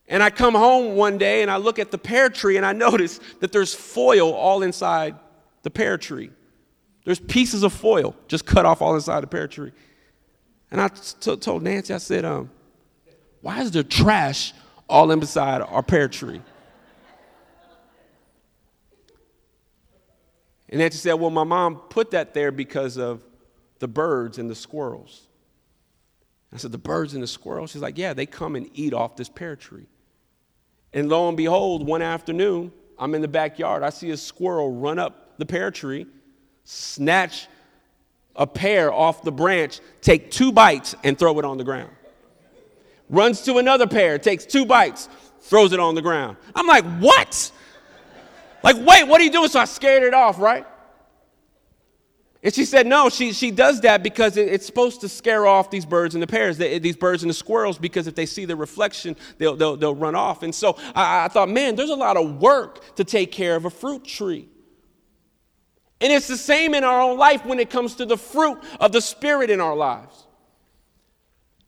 And 0.06 0.22
I 0.22 0.28
come 0.28 0.54
home 0.54 0.96
one 0.96 1.16
day 1.16 1.40
and 1.40 1.50
I 1.50 1.56
look 1.56 1.78
at 1.78 1.90
the 1.90 1.96
pear 1.96 2.28
tree 2.28 2.58
and 2.58 2.66
I 2.66 2.72
notice 2.74 3.20
that 3.40 3.52
there's 3.52 3.74
foil 3.74 4.34
all 4.34 4.62
inside 4.62 5.14
the 5.62 5.70
pear 5.70 5.96
tree. 5.96 6.30
There's 7.06 7.20
pieces 7.20 7.62
of 7.62 7.72
foil 7.72 8.14
just 8.28 8.44
cut 8.44 8.66
off 8.66 8.82
all 8.82 8.94
inside 8.94 9.22
the 9.22 9.28
pear 9.28 9.48
tree. 9.48 9.72
And 10.72 10.80
I 10.80 10.88
told 10.88 11.62
Nancy, 11.62 11.94
I 11.94 11.98
said, 11.98 12.24
um, 12.24 12.50
why 13.42 13.60
is 13.60 13.70
there 13.70 13.82
trash 13.82 14.52
all 14.88 15.10
inside 15.10 15.60
our 15.60 15.82
pear 15.82 16.08
tree? 16.08 16.40
And 20.68 20.80
Nancy 20.80 20.96
said, 20.96 21.12
well, 21.14 21.30
my 21.30 21.44
mom 21.44 21.76
put 21.76 22.10
that 22.12 22.32
there 22.32 22.50
because 22.50 22.96
of 22.96 23.22
the 23.78 23.86
birds 23.86 24.38
and 24.38 24.48
the 24.48 24.54
squirrels. 24.54 25.28
I 26.52 26.58
said, 26.58 26.72
The 26.72 26.78
birds 26.78 27.14
and 27.14 27.22
the 27.22 27.26
squirrels? 27.26 27.70
She's 27.70 27.82
like, 27.82 27.96
Yeah, 27.96 28.12
they 28.12 28.26
come 28.26 28.56
and 28.56 28.68
eat 28.74 28.92
off 28.92 29.16
this 29.16 29.28
pear 29.28 29.56
tree. 29.56 29.86
And 30.92 31.08
lo 31.08 31.28
and 31.28 31.36
behold, 31.36 31.86
one 31.86 32.02
afternoon, 32.02 32.72
I'm 32.98 33.14
in 33.14 33.22
the 33.22 33.28
backyard. 33.28 33.82
I 33.82 33.90
see 33.90 34.10
a 34.10 34.16
squirrel 34.16 34.72
run 34.72 34.98
up 34.98 35.38
the 35.38 35.46
pear 35.46 35.70
tree, 35.70 36.06
snatch 36.64 37.48
a 38.34 38.46
pear 38.46 38.92
off 38.92 39.22
the 39.22 39.32
branch, 39.32 39.80
take 40.00 40.30
two 40.30 40.52
bites, 40.52 40.94
and 41.04 41.18
throw 41.18 41.38
it 41.38 41.44
on 41.44 41.58
the 41.58 41.64
ground. 41.64 41.90
Runs 43.08 43.42
to 43.42 43.58
another 43.58 43.86
pear, 43.86 44.18
takes 44.18 44.46
two 44.46 44.64
bites, 44.64 45.08
throws 45.40 45.72
it 45.72 45.80
on 45.80 45.94
the 45.94 46.02
ground. 46.02 46.36
I'm 46.54 46.66
like, 46.66 46.84
What? 46.98 47.52
Like, 48.62 48.76
wait, 48.76 49.08
what 49.08 49.20
are 49.20 49.24
you 49.24 49.30
doing? 49.30 49.48
So 49.48 49.58
I 49.60 49.64
scared 49.64 50.02
it 50.02 50.14
off, 50.14 50.38
right? 50.38 50.64
And 52.44 52.52
she 52.52 52.64
said, 52.64 52.88
no, 52.88 53.08
she, 53.08 53.32
she 53.32 53.52
does 53.52 53.80
that 53.82 54.02
because 54.02 54.36
it, 54.36 54.48
it's 54.48 54.66
supposed 54.66 55.00
to 55.02 55.08
scare 55.08 55.46
off 55.46 55.70
these 55.70 55.86
birds 55.86 56.16
and 56.16 56.22
the 56.22 56.26
pears, 56.26 56.58
these 56.58 56.96
birds 56.96 57.22
and 57.22 57.30
the 57.30 57.34
squirrels, 57.34 57.78
because 57.78 58.08
if 58.08 58.16
they 58.16 58.26
see 58.26 58.44
the 58.44 58.56
reflection, 58.56 59.14
they'll, 59.38 59.54
they'll, 59.54 59.76
they'll 59.76 59.94
run 59.94 60.16
off. 60.16 60.42
And 60.42 60.52
so 60.52 60.76
I, 60.94 61.26
I 61.26 61.28
thought, 61.28 61.48
man, 61.48 61.76
there's 61.76 61.90
a 61.90 61.94
lot 61.94 62.16
of 62.16 62.40
work 62.40 62.96
to 62.96 63.04
take 63.04 63.30
care 63.30 63.54
of 63.54 63.64
a 63.64 63.70
fruit 63.70 64.04
tree. 64.04 64.48
And 66.02 66.12
it's 66.12 66.26
the 66.26 66.36
same 66.36 66.74
in 66.74 66.82
our 66.82 67.00
own 67.00 67.16
life 67.16 67.46
when 67.46 67.60
it 67.60 67.70
comes 67.70 67.94
to 67.94 68.04
the 68.04 68.16
fruit 68.16 68.58
of 68.80 68.90
the 68.90 69.00
Spirit 69.00 69.50
in 69.50 69.60
our 69.60 69.76
lives. 69.76 70.26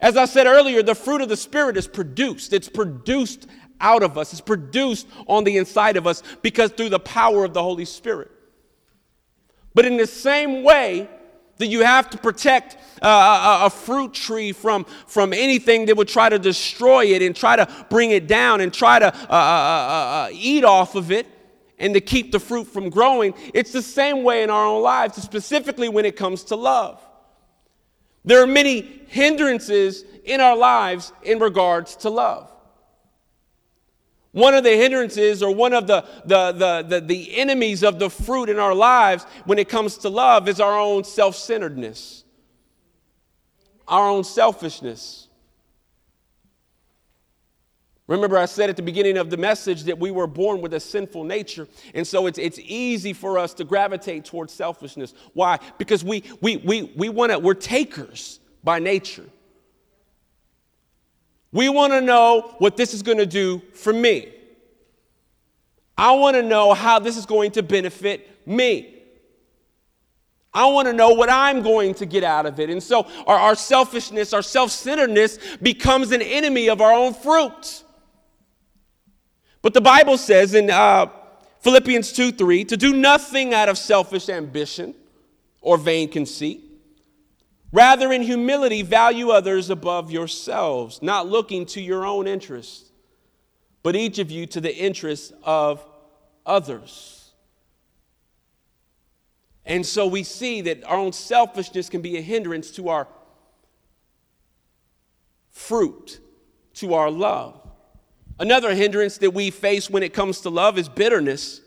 As 0.00 0.16
I 0.16 0.24
said 0.24 0.48
earlier, 0.48 0.82
the 0.82 0.96
fruit 0.96 1.20
of 1.20 1.28
the 1.28 1.36
Spirit 1.36 1.76
is 1.76 1.86
produced. 1.86 2.52
It's 2.52 2.68
produced 2.68 3.46
out 3.80 4.02
of 4.02 4.18
us, 4.18 4.32
it's 4.32 4.40
produced 4.40 5.06
on 5.28 5.44
the 5.44 5.56
inside 5.56 5.96
of 5.96 6.06
us 6.06 6.22
because 6.42 6.70
through 6.72 6.88
the 6.88 6.98
power 6.98 7.44
of 7.44 7.54
the 7.54 7.62
Holy 7.62 7.84
Spirit. 7.84 8.30
But 9.72 9.84
in 9.84 9.96
the 9.96 10.06
same 10.06 10.64
way 10.64 11.08
that 11.58 11.66
you 11.66 11.84
have 11.84 12.10
to 12.10 12.18
protect 12.18 12.76
uh, 13.02 13.60
a, 13.62 13.66
a, 13.66 13.70
fruit 13.70 14.14
tree 14.14 14.52
from, 14.52 14.84
from 15.06 15.32
anything 15.32 15.86
that 15.86 15.96
would 15.96 16.08
try 16.08 16.28
to 16.28 16.38
destroy 16.38 17.06
it 17.06 17.22
and 17.22 17.36
try 17.36 17.54
to 17.54 17.68
bring 17.90 18.10
it 18.10 18.26
down 18.26 18.60
and 18.60 18.72
try 18.72 18.98
to 18.98 19.06
uh, 19.06 19.26
uh, 19.30 19.34
uh, 19.34 19.36
uh, 19.36 20.28
eat 20.32 20.64
off 20.64 20.96
of 20.96 21.12
it 21.12 21.28
and 21.84 21.92
to 21.92 22.00
keep 22.00 22.32
the 22.32 22.40
fruit 22.40 22.64
from 22.64 22.88
growing, 22.88 23.34
it's 23.52 23.70
the 23.70 23.82
same 23.82 24.22
way 24.22 24.42
in 24.42 24.48
our 24.48 24.66
own 24.66 24.82
lives, 24.82 25.22
specifically 25.22 25.90
when 25.90 26.06
it 26.06 26.16
comes 26.16 26.44
to 26.44 26.56
love. 26.56 26.98
There 28.24 28.42
are 28.42 28.46
many 28.46 29.02
hindrances 29.08 30.02
in 30.24 30.40
our 30.40 30.56
lives 30.56 31.12
in 31.22 31.40
regards 31.40 31.96
to 31.96 32.08
love. 32.08 32.50
One 34.32 34.54
of 34.54 34.64
the 34.64 34.74
hindrances 34.74 35.42
or 35.42 35.54
one 35.54 35.74
of 35.74 35.86
the, 35.86 36.06
the, 36.24 36.52
the, 36.52 36.86
the, 36.88 37.00
the 37.02 37.36
enemies 37.36 37.84
of 37.84 37.98
the 37.98 38.08
fruit 38.08 38.48
in 38.48 38.58
our 38.58 38.74
lives 38.74 39.24
when 39.44 39.58
it 39.58 39.68
comes 39.68 39.98
to 39.98 40.08
love 40.08 40.48
is 40.48 40.60
our 40.60 40.80
own 40.80 41.04
self 41.04 41.36
centeredness, 41.36 42.24
our 43.86 44.08
own 44.08 44.24
selfishness. 44.24 45.23
Remember, 48.06 48.36
I 48.36 48.44
said 48.44 48.68
at 48.68 48.76
the 48.76 48.82
beginning 48.82 49.16
of 49.16 49.30
the 49.30 49.38
message 49.38 49.84
that 49.84 49.98
we 49.98 50.10
were 50.10 50.26
born 50.26 50.60
with 50.60 50.74
a 50.74 50.80
sinful 50.80 51.24
nature. 51.24 51.66
And 51.94 52.06
so 52.06 52.26
it's, 52.26 52.38
it's 52.38 52.58
easy 52.58 53.14
for 53.14 53.38
us 53.38 53.54
to 53.54 53.64
gravitate 53.64 54.26
towards 54.26 54.52
selfishness. 54.52 55.14
Why? 55.32 55.58
Because 55.78 56.04
we, 56.04 56.22
we, 56.42 56.58
we, 56.58 56.82
we 56.96 57.08
want 57.08 57.32
to, 57.32 57.38
we're 57.38 57.54
takers 57.54 58.40
by 58.62 58.78
nature. 58.78 59.24
We 61.50 61.68
want 61.70 61.92
to 61.94 62.02
know 62.02 62.54
what 62.58 62.76
this 62.76 62.92
is 62.92 63.02
going 63.02 63.18
to 63.18 63.26
do 63.26 63.62
for 63.72 63.92
me. 63.92 64.34
I 65.96 66.12
want 66.12 66.36
to 66.36 66.42
know 66.42 66.74
how 66.74 66.98
this 66.98 67.16
is 67.16 67.24
going 67.24 67.52
to 67.52 67.62
benefit 67.62 68.46
me. 68.46 68.90
I 70.52 70.66
want 70.66 70.88
to 70.88 70.92
know 70.92 71.10
what 71.10 71.30
I'm 71.30 71.62
going 71.62 71.94
to 71.94 72.06
get 72.06 72.22
out 72.22 72.44
of 72.44 72.60
it. 72.60 72.70
And 72.70 72.82
so 72.82 73.06
our, 73.26 73.38
our 73.38 73.54
selfishness, 73.54 74.32
our 74.32 74.42
self 74.42 74.70
centeredness 74.70 75.38
becomes 75.62 76.12
an 76.12 76.20
enemy 76.20 76.68
of 76.68 76.80
our 76.80 76.92
own 76.92 77.14
fruit. 77.14 77.83
But 79.64 79.74
the 79.74 79.80
Bible 79.80 80.16
says 80.16 80.54
in 80.54 80.70
uh, 80.70 81.06
Philippians 81.58 82.12
2 82.12 82.30
3 82.30 82.64
to 82.66 82.76
do 82.76 82.92
nothing 82.94 83.52
out 83.52 83.68
of 83.68 83.76
selfish 83.76 84.28
ambition 84.28 84.94
or 85.60 85.76
vain 85.76 86.08
conceit 86.08 86.60
Rather, 87.74 88.12
in 88.12 88.22
humility, 88.22 88.82
value 88.82 89.30
others 89.30 89.68
above 89.68 90.08
yourselves, 90.08 91.02
not 91.02 91.26
looking 91.26 91.66
to 91.66 91.80
your 91.80 92.06
own 92.06 92.28
interests, 92.28 92.92
but 93.82 93.96
each 93.96 94.20
of 94.20 94.30
you 94.30 94.46
to 94.46 94.60
the 94.60 94.72
interests 94.72 95.32
of 95.42 95.84
others. 96.46 97.32
And 99.66 99.84
so 99.84 100.06
we 100.06 100.22
see 100.22 100.60
that 100.60 100.84
our 100.84 100.96
own 100.96 101.12
selfishness 101.12 101.88
can 101.88 102.00
be 102.00 102.16
a 102.16 102.20
hindrance 102.20 102.70
to 102.76 102.90
our 102.90 103.08
fruit, 105.50 106.20
to 106.74 106.94
our 106.94 107.10
love. 107.10 107.60
Another 108.38 108.74
hindrance 108.74 109.18
that 109.18 109.32
we 109.32 109.50
face 109.50 109.88
when 109.88 110.02
it 110.02 110.12
comes 110.12 110.40
to 110.40 110.50
love 110.50 110.78
is 110.78 110.88
bitterness. 110.88 111.60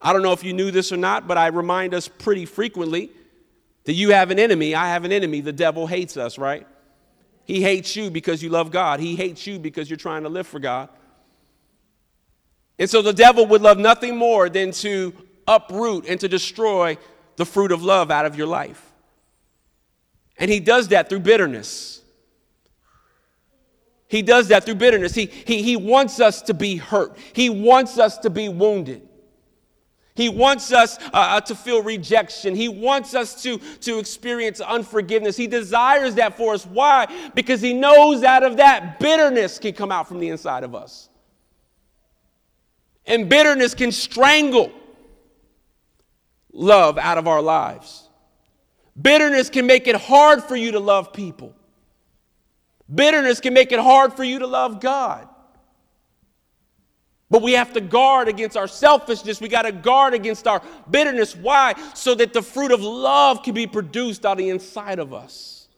I 0.00 0.12
don't 0.12 0.22
know 0.22 0.32
if 0.32 0.44
you 0.44 0.52
knew 0.52 0.70
this 0.70 0.92
or 0.92 0.96
not, 0.96 1.26
but 1.26 1.38
I 1.38 1.48
remind 1.48 1.94
us 1.94 2.08
pretty 2.08 2.46
frequently 2.46 3.10
that 3.84 3.94
you 3.94 4.10
have 4.10 4.30
an 4.30 4.38
enemy, 4.38 4.74
I 4.74 4.88
have 4.88 5.04
an 5.04 5.12
enemy. 5.12 5.40
The 5.40 5.52
devil 5.52 5.86
hates 5.86 6.16
us, 6.16 6.36
right? 6.36 6.66
He 7.44 7.62
hates 7.62 7.96
you 7.96 8.10
because 8.10 8.42
you 8.42 8.50
love 8.50 8.70
God. 8.70 9.00
He 9.00 9.16
hates 9.16 9.46
you 9.46 9.58
because 9.58 9.88
you're 9.88 9.96
trying 9.96 10.24
to 10.24 10.28
live 10.28 10.46
for 10.46 10.58
God. 10.58 10.90
And 12.78 12.88
so 12.88 13.00
the 13.00 13.12
devil 13.12 13.46
would 13.46 13.62
love 13.62 13.78
nothing 13.78 14.16
more 14.16 14.48
than 14.48 14.72
to 14.72 15.14
uproot 15.46 16.06
and 16.06 16.20
to 16.20 16.28
destroy 16.28 16.98
the 17.36 17.46
fruit 17.46 17.72
of 17.72 17.82
love 17.82 18.10
out 18.10 18.26
of 18.26 18.36
your 18.36 18.46
life. 18.46 18.92
And 20.36 20.50
he 20.50 20.60
does 20.60 20.88
that 20.88 21.08
through 21.08 21.20
bitterness. 21.20 22.02
He 24.08 24.22
does 24.22 24.48
that 24.48 24.64
through 24.64 24.76
bitterness. 24.76 25.14
He, 25.14 25.26
he, 25.26 25.62
he 25.62 25.76
wants 25.76 26.18
us 26.18 26.42
to 26.42 26.54
be 26.54 26.76
hurt, 26.76 27.16
he 27.32 27.50
wants 27.50 27.98
us 27.98 28.18
to 28.18 28.30
be 28.30 28.48
wounded. 28.48 29.02
He 30.14 30.28
wants 30.28 30.72
us 30.72 30.98
uh, 30.98 31.10
uh, 31.12 31.40
to 31.42 31.54
feel 31.54 31.80
rejection. 31.80 32.56
He 32.56 32.68
wants 32.68 33.14
us 33.14 33.40
to, 33.44 33.58
to 33.82 34.00
experience 34.00 34.60
unforgiveness. 34.60 35.36
He 35.36 35.46
desires 35.46 36.16
that 36.16 36.36
for 36.36 36.54
us. 36.54 36.66
Why? 36.66 37.06
Because 37.36 37.60
he 37.60 37.72
knows 37.72 38.24
out 38.24 38.42
of 38.42 38.56
that 38.56 38.98
bitterness 38.98 39.60
can 39.60 39.74
come 39.74 39.92
out 39.92 40.08
from 40.08 40.18
the 40.18 40.30
inside 40.30 40.64
of 40.64 40.74
us. 40.74 41.08
And 43.06 43.28
bitterness 43.28 43.74
can 43.74 43.92
strangle 43.92 44.72
love 46.52 46.98
out 46.98 47.16
of 47.16 47.28
our 47.28 47.40
lives. 47.40 48.08
Bitterness 49.00 49.48
can 49.48 49.66
make 49.66 49.86
it 49.86 49.94
hard 49.94 50.42
for 50.42 50.56
you 50.56 50.72
to 50.72 50.80
love 50.80 51.12
people. 51.12 51.54
Bitterness 52.92 53.40
can 53.40 53.52
make 53.54 53.72
it 53.72 53.78
hard 53.78 54.14
for 54.14 54.24
you 54.24 54.38
to 54.38 54.46
love 54.46 54.80
God. 54.80 55.28
But 57.30 57.42
we 57.42 57.52
have 57.52 57.74
to 57.74 57.80
guard 57.82 58.28
against 58.28 58.56
our 58.56 58.68
selfishness. 58.68 59.40
We 59.40 59.48
got 59.48 59.62
to 59.62 59.72
guard 59.72 60.14
against 60.14 60.46
our 60.46 60.62
bitterness. 60.90 61.36
Why? 61.36 61.74
So 61.94 62.14
that 62.14 62.32
the 62.32 62.40
fruit 62.40 62.72
of 62.72 62.80
love 62.80 63.42
can 63.42 63.52
be 63.52 63.66
produced 63.66 64.24
on 64.24 64.38
the 64.38 64.48
inside 64.48 64.98
of 64.98 65.12
us. 65.12 65.68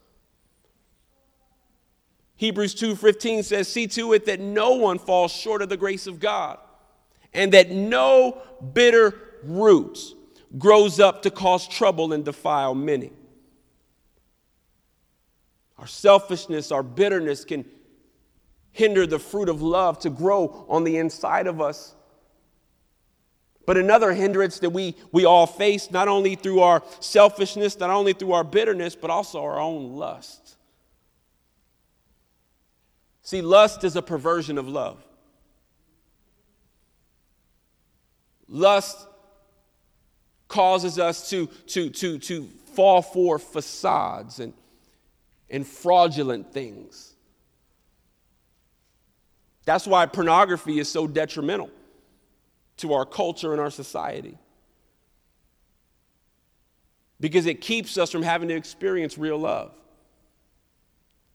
Hebrews 2.37 2.73
2:15 2.73 3.43
says, 3.43 3.67
"See 3.67 3.85
to 3.87 4.13
it 4.13 4.25
that 4.25 4.39
no 4.39 4.71
one 4.75 4.97
falls 4.97 5.31
short 5.31 5.61
of 5.61 5.69
the 5.69 5.77
grace 5.77 6.07
of 6.07 6.19
God, 6.19 6.57
and 7.33 7.51
that 7.51 7.69
no 7.69 8.41
bitter 8.73 9.13
root 9.43 10.15
grows 10.57 10.99
up 10.99 11.21
to 11.23 11.29
cause 11.29 11.67
trouble 11.67 12.13
and 12.13 12.25
defile 12.25 12.73
many." 12.73 13.11
Our 15.81 15.87
selfishness, 15.87 16.71
our 16.71 16.83
bitterness 16.83 17.43
can 17.43 17.65
hinder 18.71 19.07
the 19.07 19.17
fruit 19.17 19.49
of 19.49 19.63
love 19.63 19.97
to 19.99 20.11
grow 20.11 20.65
on 20.69 20.83
the 20.83 20.97
inside 20.97 21.47
of 21.47 21.59
us. 21.59 21.95
But 23.65 23.77
another 23.77 24.13
hindrance 24.13 24.59
that 24.59 24.69
we, 24.69 24.95
we 25.11 25.25
all 25.25 25.47
face, 25.47 25.89
not 25.89 26.07
only 26.07 26.35
through 26.35 26.59
our 26.59 26.83
selfishness, 26.99 27.79
not 27.79 27.89
only 27.89 28.13
through 28.13 28.33
our 28.33 28.43
bitterness, 28.43 28.95
but 28.95 29.09
also 29.09 29.41
our 29.41 29.59
own 29.59 29.95
lust. 29.95 30.55
See, 33.23 33.41
lust 33.41 33.83
is 33.83 33.95
a 33.95 34.03
perversion 34.03 34.59
of 34.59 34.67
love. 34.67 35.03
Lust 38.47 39.07
causes 40.47 40.99
us 40.99 41.29
to, 41.31 41.47
to, 41.67 41.89
to, 41.89 42.19
to 42.19 42.43
fall 42.75 43.01
for 43.01 43.39
facades 43.39 44.39
and, 44.39 44.53
and 45.51 45.67
fraudulent 45.67 46.51
things. 46.51 47.13
That's 49.65 49.85
why 49.85 50.07
pornography 50.07 50.79
is 50.79 50.89
so 50.89 51.05
detrimental 51.05 51.69
to 52.77 52.93
our 52.93 53.05
culture 53.05 53.51
and 53.51 53.61
our 53.61 53.69
society. 53.69 54.39
Because 57.19 57.45
it 57.45 57.61
keeps 57.61 57.99
us 57.99 58.09
from 58.09 58.23
having 58.23 58.47
to 58.49 58.55
experience 58.55 59.17
real 59.17 59.37
love. 59.37 59.73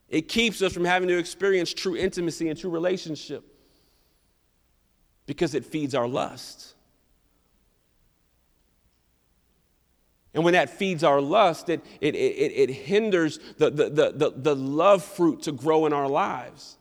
It 0.09 0.27
keeps 0.27 0.61
us 0.61 0.73
from 0.73 0.83
having 0.83 1.07
to 1.07 1.17
experience 1.17 1.73
true 1.73 1.95
intimacy 1.95 2.49
and 2.49 2.59
true 2.59 2.69
relationship 2.69 3.45
because 5.25 5.53
it 5.53 5.65
feeds 5.65 5.93
our 5.93 6.07
lust. 6.07 6.73
And 10.37 10.43
when 10.43 10.53
that 10.53 10.69
feeds 10.69 11.03
our 11.03 11.19
lust, 11.19 11.67
it, 11.67 11.83
it, 11.99 12.13
it, 12.13 12.69
it 12.69 12.69
hinders 12.69 13.39
the, 13.57 13.71
the, 13.71 13.89
the, 13.89 14.33
the, 14.35 14.55
love 14.55 15.03
fruit 15.03 15.41
to 15.41 15.51
grow 15.51 15.87
in 15.87 15.93
our 15.93 16.07
lives. 16.07 16.77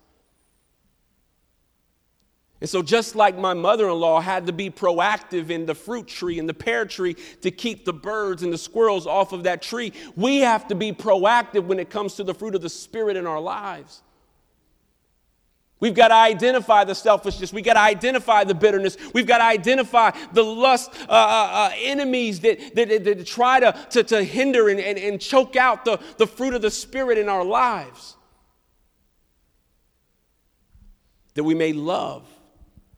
And 2.61 2.69
so, 2.69 2.83
just 2.83 3.17
like 3.17 3.39
my 3.39 3.55
mother 3.55 3.89
in 3.89 3.95
law 3.95 4.21
had 4.21 4.45
to 4.49 4.53
be 4.53 4.69
proactive 4.69 5.49
in 5.49 5.65
the 5.65 5.75
fruit 5.75 6.07
tree 6.07 6.39
and 6.39 6.47
the 6.47 6.53
pear 6.53 6.85
tree 6.85 7.17
to 7.41 7.51
keep 7.51 7.87
the 7.87 7.95
birds 7.95 8.43
and 8.43 8.53
the 8.53 8.59
squirrels 8.59 9.07
off 9.07 9.33
of 9.33 9.45
that 9.45 9.63
tree, 9.63 9.95
we 10.17 10.41
have 10.41 10.69
to 10.69 10.75
be 10.75 10.93
proactive 10.93 11.65
when 11.65 11.79
it 11.79 11.89
comes 11.89 12.13
to 12.17 12.25
the 12.25 12.35
fruit 12.35 12.55
of 12.55 12.61
the 12.61 12.69
Spirit 12.69 13.17
in 13.17 13.27
our 13.27 13.41
lives. 13.41 14.03
We've 15.79 15.95
got 15.95 16.09
to 16.09 16.15
identify 16.15 16.85
the 16.85 16.95
selfishness. 16.95 17.53
We've 17.53 17.65
got 17.65 17.75
to 17.75 17.81
identify 17.81 18.45
the 18.45 18.55
bitterness. 18.55 18.97
We've 19.13 19.27
got 19.27 19.39
to 19.39 19.45
identify 19.45 20.13
the 20.33 20.43
lust 20.43 20.91
uh, 21.03 21.13
uh, 21.13 21.49
uh 21.53 21.71
enemies 21.79 22.41
that, 22.41 22.75
that, 22.75 23.05
that, 23.05 23.27
try 23.27 23.61
to, 23.61 23.73
to, 23.91 24.03
to 24.05 24.25
hinder 24.25 24.69
and, 24.69 24.81
and, 24.81 24.99
and 24.99 25.21
choke 25.21 25.55
out 25.55 25.85
the, 25.85 26.01
the 26.17 26.27
fruit 26.27 26.55
of 26.55 26.63
the 26.63 26.71
Spirit 26.71 27.19
in 27.19 27.29
our 27.29 27.45
lives. 27.45 28.17
That 31.35 31.45
we 31.45 31.55
may 31.55 31.75
love 31.75 32.27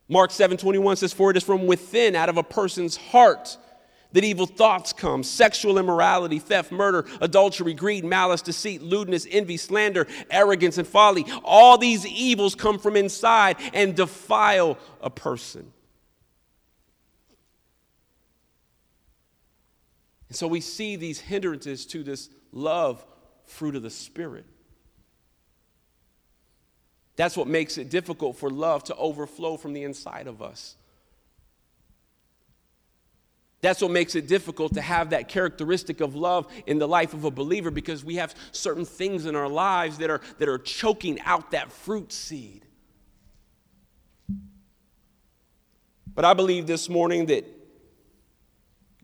Mark 0.08 0.30
7 0.30 0.56
21 0.56 0.96
says, 0.96 1.12
For 1.12 1.30
it 1.30 1.36
is 1.36 1.44
from 1.44 1.66
within, 1.66 2.16
out 2.16 2.28
of 2.28 2.38
a 2.38 2.42
person's 2.42 2.96
heart, 2.96 3.56
that 4.12 4.24
evil 4.24 4.46
thoughts 4.46 4.92
come 4.92 5.22
sexual 5.22 5.78
immorality, 5.78 6.38
theft, 6.38 6.72
murder, 6.72 7.06
adultery, 7.20 7.74
greed, 7.74 8.04
malice, 8.04 8.42
deceit, 8.42 8.82
lewdness, 8.82 9.26
envy, 9.30 9.56
slander, 9.56 10.06
arrogance, 10.30 10.78
and 10.78 10.86
folly. 10.86 11.26
All 11.44 11.76
these 11.76 12.06
evils 12.06 12.54
come 12.54 12.78
from 12.78 12.96
inside 12.96 13.56
and 13.74 13.94
defile 13.94 14.78
a 15.02 15.10
person. 15.10 15.72
And 20.28 20.36
so 20.36 20.46
we 20.46 20.60
see 20.60 20.96
these 20.96 21.20
hindrances 21.20 21.86
to 21.86 22.02
this 22.02 22.28
love 22.52 23.04
fruit 23.44 23.76
of 23.76 23.82
the 23.82 23.90
Spirit. 23.90 24.44
That's 27.16 27.36
what 27.36 27.48
makes 27.48 27.78
it 27.78 27.90
difficult 27.90 28.36
for 28.36 28.48
love 28.48 28.84
to 28.84 28.94
overflow 28.94 29.56
from 29.56 29.72
the 29.72 29.82
inside 29.82 30.28
of 30.28 30.40
us. 30.40 30.76
That's 33.60 33.82
what 33.82 33.90
makes 33.90 34.14
it 34.14 34.28
difficult 34.28 34.74
to 34.74 34.80
have 34.80 35.10
that 35.10 35.28
characteristic 35.28 36.00
of 36.00 36.14
love 36.14 36.46
in 36.66 36.78
the 36.78 36.86
life 36.86 37.12
of 37.12 37.24
a 37.24 37.30
believer 37.30 37.70
because 37.70 38.04
we 38.04 38.16
have 38.16 38.34
certain 38.52 38.84
things 38.84 39.26
in 39.26 39.34
our 39.34 39.48
lives 39.48 39.98
that 39.98 40.10
are, 40.10 40.20
that 40.38 40.48
are 40.48 40.58
choking 40.58 41.20
out 41.22 41.50
that 41.50 41.72
fruit 41.72 42.12
seed. 42.12 42.64
But 46.14 46.24
I 46.24 46.34
believe 46.34 46.66
this 46.66 46.88
morning 46.88 47.26
that 47.26 47.46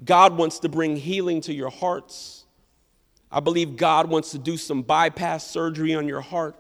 God 0.05 0.37
wants 0.37 0.61
to 0.61 0.69
bring 0.69 0.97
healing 0.97 1.41
to 1.43 1.55
your 1.55 1.71
hearts. 1.71 2.45
I 3.31 3.41
believe 3.41 3.77
God 3.77 4.09
wants 4.09 4.31
to 4.33 4.39
do 4.39 4.57
some 4.57 4.83
bypass 4.83 5.47
surgery 5.47 5.95
on 5.95 6.07
your 6.07 6.21
heart. 6.21 6.57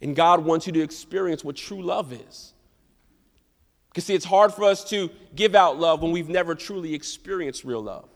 And 0.00 0.14
God 0.14 0.44
wants 0.44 0.66
you 0.66 0.72
to 0.74 0.80
experience 0.80 1.42
what 1.42 1.56
true 1.56 1.82
love 1.82 2.12
is. 2.12 2.52
Because, 3.98 4.06
see, 4.06 4.14
it's 4.14 4.24
hard 4.24 4.54
for 4.54 4.62
us 4.62 4.84
to 4.90 5.10
give 5.34 5.56
out 5.56 5.76
love 5.76 6.02
when 6.02 6.12
we've 6.12 6.28
never 6.28 6.54
truly 6.54 6.94
experienced 6.94 7.64
real 7.64 7.82
love. 7.82 8.08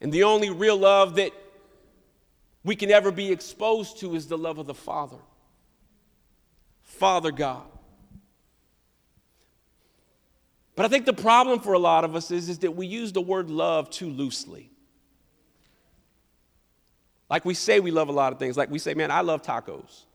And 0.00 0.10
the 0.10 0.22
only 0.22 0.48
real 0.48 0.78
love 0.78 1.16
that 1.16 1.32
we 2.64 2.74
can 2.74 2.90
ever 2.90 3.10
be 3.10 3.30
exposed 3.30 4.00
to 4.00 4.14
is 4.14 4.26
the 4.26 4.38
love 4.38 4.56
of 4.56 4.66
the 4.66 4.72
Father. 4.72 5.18
Father 6.82 7.30
God. 7.30 7.66
But 10.74 10.86
I 10.86 10.88
think 10.88 11.04
the 11.04 11.12
problem 11.12 11.60
for 11.60 11.74
a 11.74 11.78
lot 11.78 12.04
of 12.04 12.16
us 12.16 12.30
is, 12.30 12.48
is 12.48 12.60
that 12.60 12.74
we 12.74 12.86
use 12.86 13.12
the 13.12 13.20
word 13.20 13.50
love 13.50 13.90
too 13.90 14.08
loosely. 14.08 14.70
Like 17.28 17.44
we 17.44 17.52
say 17.52 17.80
we 17.80 17.90
love 17.90 18.08
a 18.08 18.12
lot 18.12 18.32
of 18.32 18.38
things. 18.38 18.56
Like 18.56 18.70
we 18.70 18.78
say, 18.78 18.94
man, 18.94 19.10
I 19.10 19.20
love 19.20 19.42
tacos. 19.42 20.06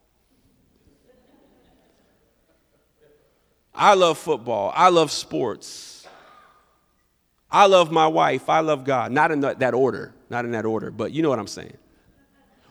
I 3.74 3.94
love 3.94 4.18
football. 4.18 4.72
I 4.76 4.90
love 4.90 5.12
sports. 5.12 6.08
I 7.50 7.66
love 7.66 7.92
my 7.92 8.08
wife. 8.08 8.50
I 8.50 8.60
love 8.62 8.84
God. 8.84 9.12
Not 9.12 9.32
in 9.32 9.42
that 9.42 9.74
order. 9.74 10.14
Not 10.30 10.46
in 10.46 10.52
that 10.52 10.66
order, 10.66 10.92
but 10.92 11.12
you 11.12 11.22
know 11.22 11.30
what 11.30 11.40
I'm 11.40 11.48
saying. 11.48 11.78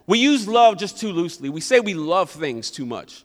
We 0.06 0.18
use 0.18 0.48
love 0.48 0.78
just 0.78 0.98
too 0.98 1.12
loosely. 1.12 1.48
We 1.48 1.60
say 1.60 1.80
we 1.80 1.94
love 1.94 2.30
things 2.30 2.70
too 2.70 2.86
much. 2.86 3.24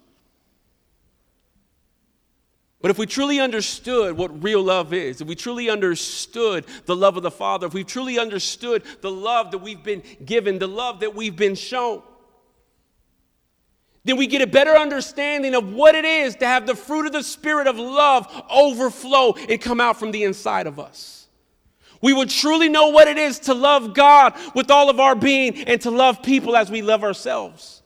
But 2.82 2.92
if 2.92 3.00
we 3.00 3.08
truly 3.08 3.40
understood 3.40 4.16
what 4.16 4.44
real 4.44 4.62
love 4.62 4.94
is, 4.94 5.20
if 5.20 5.28
we 5.28 5.34
truly 5.34 5.70
understood 5.70 6.66
the 6.86 6.96
love 6.96 7.18
of 7.18 7.24
the 7.24 7.32
Father, 7.32 7.66
if 7.66 7.74
we 7.74 7.84
truly 7.84 8.20
understood 8.20 8.84
the 9.02 9.10
love 9.10 9.50
that 9.52 9.58
we've 9.58 9.82
been 9.82 10.04
given, 10.24 10.60
the 10.60 10.68
love 10.68 11.00
that 11.00 11.16
we've 11.16 11.36
been 11.36 11.56
shown, 11.56 12.04
then 14.06 14.18
we 14.18 14.28
get 14.28 14.42
a 14.42 14.48
better 14.48 14.72
understanding 14.72 15.56
of 15.56 15.74
what 15.74 15.96
it 15.96 16.06
is 16.06 16.36
to 16.38 16.46
have 16.46 16.68
the 16.68 16.76
fruit 16.76 17.08
of 17.08 17.12
the 17.12 17.24
Spirit 17.24 17.68
of 17.68 17.78
love 17.78 18.28
overflow 18.52 19.34
and 19.34 19.60
come 19.60 19.82
out 19.82 19.98
from 19.98 20.12
the 20.12 20.24
inside 20.24 20.68
of 20.68 20.80
us. 20.80 21.28
We 22.02 22.14
would 22.14 22.30
truly 22.30 22.70
know 22.70 22.90
what 22.90 23.08
it 23.08 23.18
is 23.18 23.40
to 23.40 23.56
love 23.56 23.96
God 23.96 24.36
with 24.54 24.70
all 24.70 24.92
of 24.92 25.00
our 25.00 25.16
being 25.16 25.64
and 25.64 25.82
to 25.82 25.92
love 25.92 26.22
people 26.22 26.56
as 26.56 26.70
we 26.70 26.84
love 26.84 27.04
ourselves. 27.04 27.82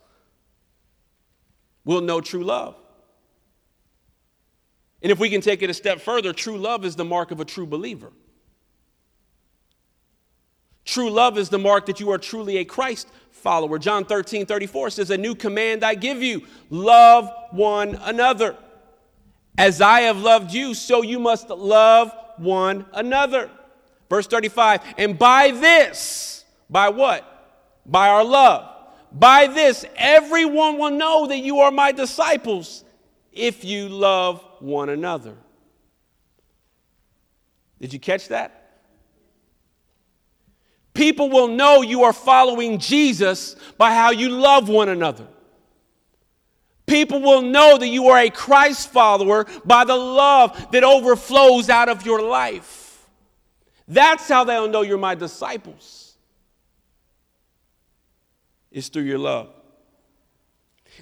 We'll 1.86 2.02
know 2.02 2.20
true 2.20 2.44
love. 2.44 2.76
And 5.02 5.14
if 5.14 5.20
we 5.20 5.30
can 5.30 5.40
take 5.40 5.62
it 5.62 5.70
a 5.70 5.74
step 5.74 6.02
further, 6.02 6.34
true 6.34 6.58
love 6.58 6.84
is 6.84 6.98
the 6.98 7.06
mark 7.06 7.32
of 7.32 7.40
a 7.40 7.46
true 7.46 7.66
believer. 7.66 8.12
True 10.90 11.12
love 11.12 11.38
is 11.38 11.50
the 11.50 11.60
mark 11.60 11.86
that 11.86 12.00
you 12.00 12.10
are 12.10 12.18
truly 12.18 12.58
a 12.58 12.66
Christ 12.66 13.10
follower. 13.30 13.78
John 13.78 14.06
13, 14.06 14.48
34 14.48 14.90
says, 14.90 15.12
A 15.12 15.18
new 15.20 15.36
command 15.36 15.84
I 15.84 15.94
give 15.94 16.24
you 16.24 16.48
love 16.72 17.30
one 17.52 17.94
another. 18.02 18.58
As 19.56 19.82
I 19.82 20.02
have 20.02 20.18
loved 20.18 20.52
you, 20.52 20.74
so 20.74 21.04
you 21.04 21.20
must 21.20 21.50
love 21.50 22.12
one 22.38 22.88
another. 22.92 23.52
Verse 24.10 24.26
35, 24.26 24.82
and 24.98 25.20
by 25.20 25.52
this, 25.52 26.44
by 26.72 26.90
what? 26.90 27.24
By 27.86 28.10
our 28.10 28.26
love. 28.26 28.76
By 29.12 29.46
this, 29.46 29.86
everyone 29.96 30.80
will 30.80 30.90
know 30.90 31.28
that 31.28 31.38
you 31.38 31.60
are 31.60 31.70
my 31.70 31.92
disciples 31.92 32.84
if 33.32 33.64
you 33.64 33.90
love 33.90 34.44
one 34.58 34.90
another. 34.90 35.36
Did 37.80 37.94
you 37.94 38.00
catch 38.00 38.30
that? 38.30 38.59
People 41.00 41.30
will 41.30 41.48
know 41.48 41.82
you 41.82 42.04
are 42.04 42.12
following 42.12 42.78
Jesus 42.78 43.56
by 43.78 43.94
how 43.94 44.12
you 44.12 44.28
love 44.28 44.68
one 44.68 44.90
another. 44.90 45.26
People 46.88 47.22
will 47.22 47.42
know 47.42 47.78
that 47.78 47.88
you 47.88 48.10
are 48.10 48.20
a 48.20 48.30
Christ 48.30 48.90
follower 48.90 49.46
by 49.64 49.86
the 49.86 49.96
love 49.96 50.74
that 50.74 50.84
overflows 50.84 51.70
out 51.70 51.88
of 51.88 52.06
your 52.06 52.22
life. 52.22 53.08
That's 53.88 54.28
how 54.28 54.44
they'll 54.44 54.68
know 54.68 54.82
you're 54.82 54.98
my 54.98 55.16
disciples. 55.16 56.18
it's 58.70 58.90
through 58.90 59.04
your 59.04 59.20
love. 59.20 59.54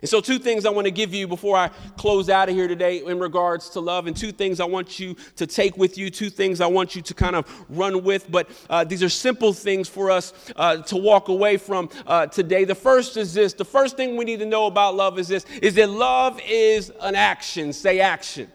And 0.02 0.10
so, 0.10 0.22
two 0.22 0.40
things 0.40 0.66
I 0.66 0.70
want 0.70 0.86
to 0.86 0.92
give 0.92 1.14
you 1.14 1.28
before 1.28 1.58
I 1.58 1.70
close 1.98 2.30
out 2.30 2.50
of 2.50 2.56
here 2.56 2.68
today 2.68 3.04
in 3.04 3.20
regards 3.20 3.70
to 3.72 3.80
love, 3.80 4.08
and 4.08 4.16
two 4.16 4.32
things 4.32 4.60
I 4.60 4.66
want 4.66 5.00
you 5.00 5.16
to 5.36 5.48
take 5.48 5.78
with 5.78 5.98
you, 5.98 6.10
two 6.10 6.30
things 6.30 6.62
I 6.62 6.68
want 6.68 6.96
you 6.96 7.02
to 7.02 7.14
kind 7.14 7.36
of 7.36 7.66
run 7.70 8.04
with. 8.04 8.32
But 8.32 8.50
uh, 8.70 8.84
these 8.84 9.02
are 9.04 9.10
simple 9.10 9.54
things 9.54 9.88
for 9.90 10.12
us 10.12 10.34
uh, 10.56 10.78
to 10.84 10.98
walk 10.98 11.30
away 11.30 11.58
from 11.58 11.90
uh, 12.06 12.28
today. 12.28 12.64
The 12.64 12.76
first 12.76 13.18
is 13.18 13.34
this 13.34 13.54
the 13.54 13.66
first 13.66 13.98
thing 13.98 14.18
we 14.18 14.26
need 14.26 14.40
to 14.40 14.46
know 14.46 14.68
about 14.68 14.96
love 14.96 15.18
is 15.20 15.28
this 15.28 15.46
is 15.62 15.76
that 15.76 15.90
love 15.90 16.40
is 16.48 16.92
an 17.02 17.16
action. 17.16 17.74
Say 17.74 18.00
action. 18.00 18.52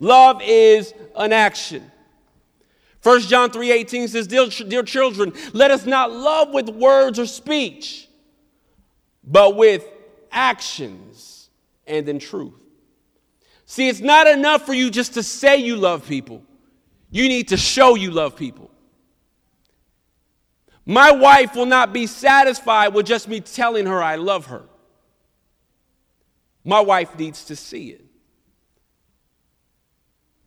Love 0.00 0.40
is 0.42 0.92
an 1.14 1.32
action. 1.32 1.90
1 3.02 3.20
John 3.22 3.50
3:18 3.50 4.08
says, 4.08 4.26
dear, 4.26 4.46
dear 4.46 4.82
children, 4.82 5.32
let 5.52 5.70
us 5.70 5.86
not 5.86 6.12
love 6.12 6.52
with 6.52 6.68
words 6.68 7.18
or 7.18 7.26
speech, 7.26 8.08
but 9.24 9.56
with 9.56 9.84
actions 10.32 11.50
and 11.86 12.08
in 12.08 12.18
truth. 12.18 12.60
See, 13.66 13.88
it's 13.88 14.00
not 14.00 14.26
enough 14.26 14.66
for 14.66 14.74
you 14.74 14.90
just 14.90 15.14
to 15.14 15.22
say 15.22 15.56
you 15.56 15.76
love 15.76 16.06
people, 16.06 16.42
you 17.10 17.28
need 17.28 17.48
to 17.48 17.56
show 17.56 17.94
you 17.94 18.10
love 18.10 18.36
people. 18.36 18.70
My 20.84 21.12
wife 21.12 21.54
will 21.54 21.66
not 21.66 21.92
be 21.92 22.06
satisfied 22.06 22.88
with 22.88 23.06
just 23.06 23.28
me 23.28 23.40
telling 23.40 23.86
her 23.86 24.02
I 24.02 24.16
love 24.16 24.46
her. 24.46 24.64
My 26.64 26.80
wife 26.80 27.16
needs 27.18 27.44
to 27.46 27.56
see 27.56 27.90
it. 27.90 28.04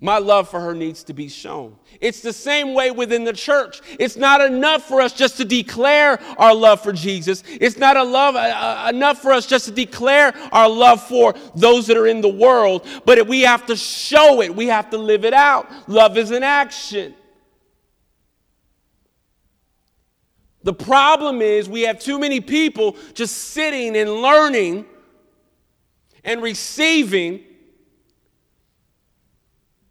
My 0.01 0.17
love 0.17 0.49
for 0.49 0.59
her 0.59 0.75
needs 0.75 1.03
to 1.05 1.13
be 1.13 1.29
shown. 1.29 1.77
It's 2.01 2.19
the 2.19 2.33
same 2.33 2.73
way 2.73 2.91
within 2.91 3.23
the 3.23 3.31
church. 3.31 3.81
It's 3.97 4.17
not 4.17 4.41
enough 4.41 4.83
for 4.83 4.99
us 4.99 5.13
just 5.13 5.37
to 5.37 5.45
declare 5.45 6.19
our 6.37 6.53
love 6.53 6.81
for 6.81 6.91
Jesus. 6.91 7.43
It's 7.47 7.77
not 7.77 7.95
love, 8.05 8.35
uh, 8.35 8.39
uh, 8.39 8.91
enough 8.93 9.21
for 9.21 9.31
us 9.31 9.45
just 9.45 9.65
to 9.65 9.71
declare 9.71 10.35
our 10.51 10.67
love 10.67 11.01
for 11.01 11.33
those 11.55 11.87
that 11.87 11.95
are 11.95 12.07
in 12.07 12.19
the 12.19 12.29
world, 12.29 12.85
but 13.05 13.25
we 13.25 13.41
have 13.41 13.65
to 13.67 13.75
show 13.77 14.41
it. 14.41 14.53
We 14.53 14.67
have 14.67 14.89
to 14.89 14.97
live 14.97 15.23
it 15.23 15.33
out. 15.33 15.71
Love 15.87 16.17
is 16.17 16.31
an 16.31 16.43
action. 16.43 17.15
The 20.63 20.73
problem 20.73 21.41
is 21.41 21.69
we 21.69 21.83
have 21.83 21.99
too 21.99 22.19
many 22.19 22.41
people 22.41 22.97
just 23.13 23.37
sitting 23.37 23.95
and 23.95 24.09
learning 24.11 24.85
and 26.23 26.41
receiving 26.41 27.45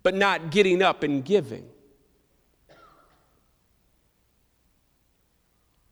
but 0.05 0.15
not 0.15 0.51
getting 0.51 0.83
up 0.83 1.03
and 1.03 1.25
giving. 1.25 1.67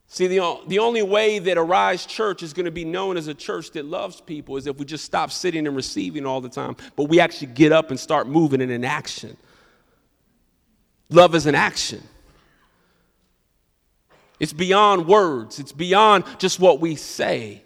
See, 0.06 0.26
the, 0.26 0.60
the 0.66 0.78
only 0.78 1.02
way 1.02 1.38
that 1.38 1.56
Arise 1.56 2.04
Church 2.04 2.42
is 2.42 2.52
going 2.52 2.66
to 2.66 2.70
be 2.70 2.84
known 2.84 3.16
as 3.16 3.28
a 3.28 3.34
church 3.34 3.70
that 3.70 3.86
loves 3.86 4.20
people 4.20 4.58
is 4.58 4.66
if 4.66 4.76
we 4.76 4.84
just 4.84 5.06
stop 5.06 5.32
sitting 5.32 5.66
and 5.66 5.74
receiving 5.74 6.26
all 6.26 6.42
the 6.42 6.50
time, 6.50 6.76
but 6.96 7.04
we 7.04 7.18
actually 7.18 7.46
get 7.46 7.72
up 7.72 7.88
and 7.90 7.98
start 7.98 8.28
moving 8.28 8.60
and 8.60 8.70
in 8.70 8.76
an 8.76 8.84
action. 8.84 9.38
Love 11.08 11.34
is 11.34 11.46
an 11.46 11.54
action. 11.54 12.02
It's 14.38 14.52
beyond 14.52 15.06
words, 15.06 15.58
it's 15.58 15.72
beyond 15.72 16.24
just 16.38 16.60
what 16.60 16.78
we 16.78 16.94
say. 16.94 17.62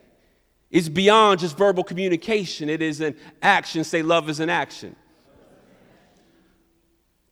It's 0.71 0.89
beyond 0.89 1.41
just 1.41 1.57
verbal 1.57 1.83
communication. 1.83 2.69
It 2.69 2.83
is 2.83 3.01
an 3.01 3.17
action. 3.41 3.83
Say, 3.83 4.03
love 4.03 4.29
is 4.29 4.41
an 4.41 4.51
action. 4.51 4.95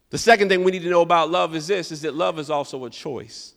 The 0.09 0.17
second 0.17 0.49
thing 0.49 0.63
we 0.63 0.71
need 0.71 0.83
to 0.83 0.89
know 0.89 1.01
about 1.01 1.29
love 1.29 1.55
is 1.55 1.67
this 1.67 1.91
is 1.91 2.01
that 2.01 2.13
love 2.13 2.39
is 2.39 2.49
also 2.49 2.85
a 2.85 2.89
choice. 2.89 3.53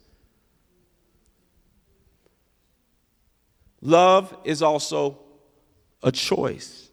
Love 3.80 4.36
is 4.44 4.62
also 4.62 5.18
a 6.02 6.10
choice. 6.10 6.90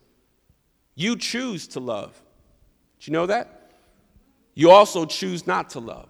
You 0.94 1.18
choose 1.18 1.68
to 1.70 1.80
love. 1.80 2.22
Do 3.00 3.12
you 3.12 3.14
know 3.14 3.26
that? 3.26 3.72
You 4.54 4.72
also 4.72 5.06
choose 5.06 5.46
not 5.46 5.72
to 5.72 5.80
love. 5.80 6.10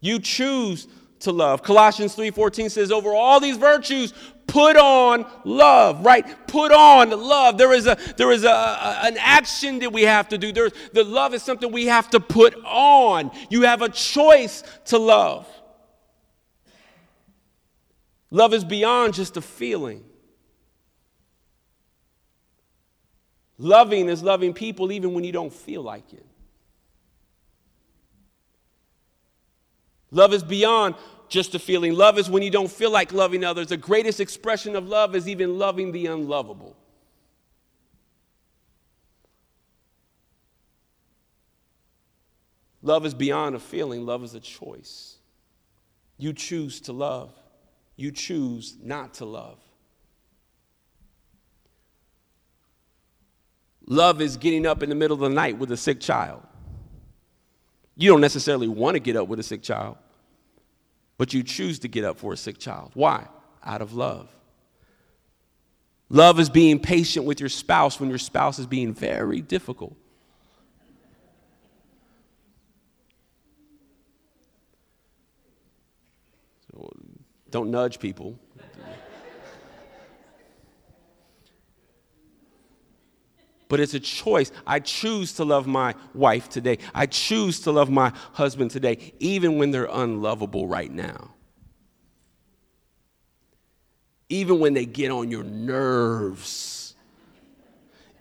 You 0.00 0.20
choose 0.20 0.86
to 1.20 1.32
love. 1.32 1.62
Colossians 1.62 2.14
3:14 2.14 2.70
says 2.70 2.92
over 2.92 3.12
all 3.12 3.40
these 3.40 3.56
virtues 3.56 4.14
put 4.48 4.76
on 4.76 5.24
love, 5.44 6.04
right? 6.04 6.24
Put 6.48 6.72
on 6.72 7.10
love. 7.10 7.56
There 7.56 7.72
is 7.72 7.86
a 7.86 7.96
there 8.16 8.32
is 8.32 8.42
a, 8.42 8.48
a, 8.48 9.00
an 9.04 9.16
action 9.18 9.78
that 9.78 9.92
we 9.92 10.02
have 10.02 10.28
to 10.30 10.38
do. 10.38 10.50
There, 10.50 10.70
the 10.92 11.04
love 11.04 11.34
is 11.34 11.42
something 11.44 11.70
we 11.70 11.86
have 11.86 12.10
to 12.10 12.18
put 12.18 12.56
on. 12.64 13.30
You 13.50 13.62
have 13.62 13.82
a 13.82 13.88
choice 13.88 14.64
to 14.86 14.98
love. 14.98 15.46
Love 18.30 18.52
is 18.52 18.64
beyond 18.64 19.14
just 19.14 19.36
a 19.36 19.40
feeling. 19.40 20.04
Loving 23.58 24.08
is 24.08 24.22
loving 24.22 24.54
people 24.54 24.92
even 24.92 25.14
when 25.14 25.24
you 25.24 25.32
don't 25.32 25.52
feel 25.52 25.82
like 25.82 26.12
it. 26.12 26.26
Love 30.10 30.32
is 30.32 30.42
beyond 30.42 30.94
just 31.28 31.54
a 31.54 31.58
feeling. 31.58 31.94
Love 31.94 32.18
is 32.18 32.30
when 32.30 32.42
you 32.42 32.50
don't 32.50 32.70
feel 32.70 32.90
like 32.90 33.12
loving 33.12 33.44
others. 33.44 33.68
The 33.68 33.76
greatest 33.76 34.20
expression 34.20 34.76
of 34.76 34.88
love 34.88 35.14
is 35.14 35.28
even 35.28 35.58
loving 35.58 35.92
the 35.92 36.06
unlovable. 36.06 36.76
Love 42.82 43.04
is 43.04 43.14
beyond 43.14 43.54
a 43.56 43.58
feeling, 43.58 44.06
love 44.06 44.22
is 44.22 44.34
a 44.34 44.40
choice. 44.40 45.16
You 46.16 46.32
choose 46.32 46.80
to 46.82 46.92
love, 46.92 47.32
you 47.96 48.10
choose 48.10 48.76
not 48.82 49.14
to 49.14 49.24
love. 49.24 49.58
Love 53.86 54.20
is 54.20 54.36
getting 54.36 54.66
up 54.66 54.82
in 54.82 54.90
the 54.90 54.94
middle 54.94 55.14
of 55.14 55.20
the 55.20 55.28
night 55.28 55.58
with 55.58 55.72
a 55.72 55.76
sick 55.76 55.98
child. 55.98 56.42
You 57.96 58.10
don't 58.10 58.20
necessarily 58.20 58.68
want 58.68 58.94
to 58.94 59.00
get 59.00 59.16
up 59.16 59.28
with 59.28 59.40
a 59.40 59.42
sick 59.42 59.62
child, 59.62 59.96
but 61.18 61.34
you 61.34 61.42
choose 61.42 61.80
to 61.80 61.88
get 61.88 62.04
up 62.04 62.16
for 62.16 62.32
a 62.32 62.36
sick 62.36 62.58
child. 62.58 62.92
Why? 62.94 63.26
Out 63.62 63.82
of 63.82 63.92
love. 63.92 64.30
Love 66.08 66.40
is 66.40 66.48
being 66.48 66.78
patient 66.78 67.26
with 67.26 67.40
your 67.40 67.50
spouse 67.50 68.00
when 68.00 68.08
your 68.08 68.18
spouse 68.18 68.58
is 68.58 68.66
being 68.66 68.94
very 68.94 69.42
difficult. 69.42 69.94
So 76.72 76.90
don't 77.50 77.70
nudge 77.70 77.98
people. 77.98 78.38
But 83.68 83.80
it's 83.80 83.94
a 83.94 84.00
choice. 84.00 84.50
I 84.66 84.80
choose 84.80 85.34
to 85.34 85.44
love 85.44 85.66
my 85.66 85.94
wife 86.14 86.48
today. 86.48 86.78
I 86.94 87.06
choose 87.06 87.60
to 87.60 87.72
love 87.72 87.90
my 87.90 88.12
husband 88.32 88.70
today, 88.70 89.12
even 89.18 89.58
when 89.58 89.70
they're 89.70 89.88
unlovable 89.90 90.66
right 90.66 90.90
now. 90.90 91.34
Even 94.30 94.58
when 94.58 94.74
they 94.74 94.84
get 94.84 95.10
on 95.10 95.30
your 95.30 95.44
nerves, 95.44 96.94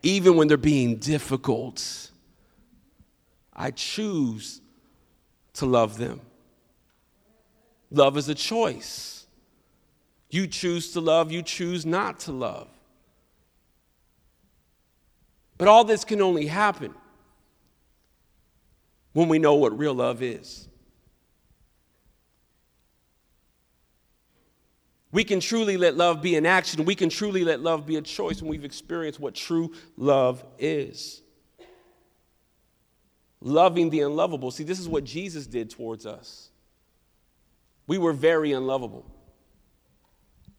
even 0.04 0.38
when 0.38 0.48
they're 0.48 0.58
being 0.58 0.98
difficult, 0.98 2.12
I 3.54 3.72
choose 3.72 4.62
to 5.54 5.66
love 5.66 5.98
them. 5.98 6.22
Love 7.90 8.18
is 8.18 8.30
a 8.30 8.36
choice. 8.36 9.26
You 10.30 10.48
choose 10.48 10.92
to 10.94 11.02
love, 11.02 11.32
you 11.32 11.42
choose 11.42 11.86
not 11.86 12.20
to 12.22 12.32
love. 12.32 12.68
But 15.58 15.68
all 15.68 15.84
this 15.84 16.04
can 16.04 16.22
only 16.22 16.48
happen 16.48 16.94
when 19.14 19.28
we 19.30 19.40
know 19.40 19.56
what 19.56 19.78
real 19.78 19.94
love 19.94 20.22
is. 20.22 20.68
We 25.12 25.24
can 25.24 25.40
truly 25.40 25.78
let 25.78 25.96
love 25.96 26.22
be 26.22 26.36
an 26.36 26.46
action. 26.46 26.86
We 26.86 26.94
can 26.94 27.10
truly 27.10 27.44
let 27.44 27.60
love 27.60 27.86
be 27.88 27.96
a 27.96 28.02
choice 28.02 28.42
when 28.42 28.52
we've 28.52 28.66
experienced 28.66 29.20
what 29.20 29.34
true 29.34 29.74
love 29.96 30.46
is. 30.60 31.24
Loving 33.42 33.90
the 33.90 34.02
unlovable. 34.02 34.52
See, 34.52 34.64
this 34.64 34.80
is 34.80 34.88
what 34.88 35.04
Jesus 35.04 35.48
did 35.48 35.70
towards 35.70 36.06
us. 36.06 36.50
We 37.88 37.98
were 37.98 38.14
very 38.14 38.52
unlovable, 38.52 39.10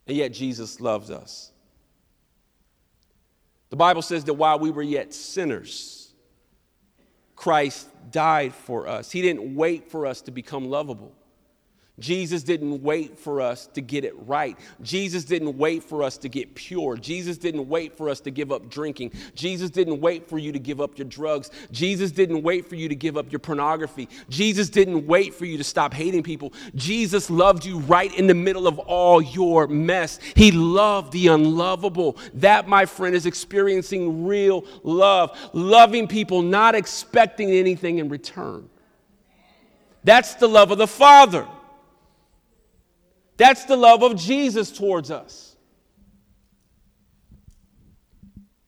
and 0.07 0.17
yet 0.17 0.33
Jesus 0.33 0.81
loves 0.81 1.11
us. 1.11 1.51
The 3.69 3.75
Bible 3.75 4.01
says 4.01 4.23
that 4.25 4.33
while 4.33 4.59
we 4.59 4.71
were 4.71 4.83
yet 4.83 5.13
sinners, 5.13 6.13
Christ 7.35 7.87
died 8.11 8.53
for 8.53 8.87
us. 8.87 9.11
He 9.11 9.21
didn't 9.21 9.55
wait 9.55 9.89
for 9.89 10.05
us 10.05 10.21
to 10.21 10.31
become 10.31 10.69
lovable. 10.69 11.15
Jesus 11.99 12.43
didn't 12.43 12.81
wait 12.81 13.17
for 13.17 13.41
us 13.41 13.67
to 13.67 13.81
get 13.81 14.03
it 14.03 14.13
right. 14.25 14.57
Jesus 14.81 15.23
didn't 15.23 15.57
wait 15.57 15.83
for 15.83 16.03
us 16.03 16.17
to 16.19 16.29
get 16.29 16.55
pure. 16.55 16.97
Jesus 16.97 17.37
didn't 17.37 17.67
wait 17.67 17.97
for 17.97 18.09
us 18.09 18.19
to 18.21 18.31
give 18.31 18.51
up 18.51 18.69
drinking. 18.69 19.11
Jesus 19.35 19.69
didn't 19.69 19.99
wait 19.99 20.27
for 20.27 20.37
you 20.37 20.51
to 20.51 20.59
give 20.59 20.81
up 20.81 20.97
your 20.97 21.07
drugs. 21.07 21.51
Jesus 21.71 22.11
didn't 22.11 22.41
wait 22.43 22.67
for 22.67 22.75
you 22.75 22.89
to 22.89 22.95
give 22.95 23.17
up 23.17 23.31
your 23.31 23.39
pornography. 23.39 24.09
Jesus 24.29 24.69
didn't 24.69 25.05
wait 25.05 25.33
for 25.33 25.45
you 25.45 25.57
to 25.57 25.63
stop 25.63 25.93
hating 25.93 26.23
people. 26.23 26.53
Jesus 26.75 27.29
loved 27.29 27.65
you 27.65 27.79
right 27.79 28.13
in 28.17 28.27
the 28.27 28.33
middle 28.33 28.67
of 28.67 28.79
all 28.79 29.21
your 29.21 29.67
mess. 29.67 30.19
He 30.35 30.51
loved 30.51 31.11
the 31.11 31.27
unlovable. 31.27 32.17
That, 32.35 32.67
my 32.67 32.85
friend, 32.85 33.15
is 33.15 33.25
experiencing 33.25 34.25
real 34.25 34.65
love, 34.83 35.37
loving 35.53 36.07
people, 36.07 36.41
not 36.41 36.75
expecting 36.75 37.51
anything 37.51 37.99
in 37.99 38.09
return. 38.09 38.69
That's 40.03 40.35
the 40.35 40.47
love 40.47 40.71
of 40.71 40.77
the 40.77 40.87
Father. 40.87 41.47
That's 43.39 43.63
the 43.63 43.77
love 43.77 44.03
of 44.03 44.17
Jesus 44.17 44.69
towards 44.69 45.09
us. 45.09 45.55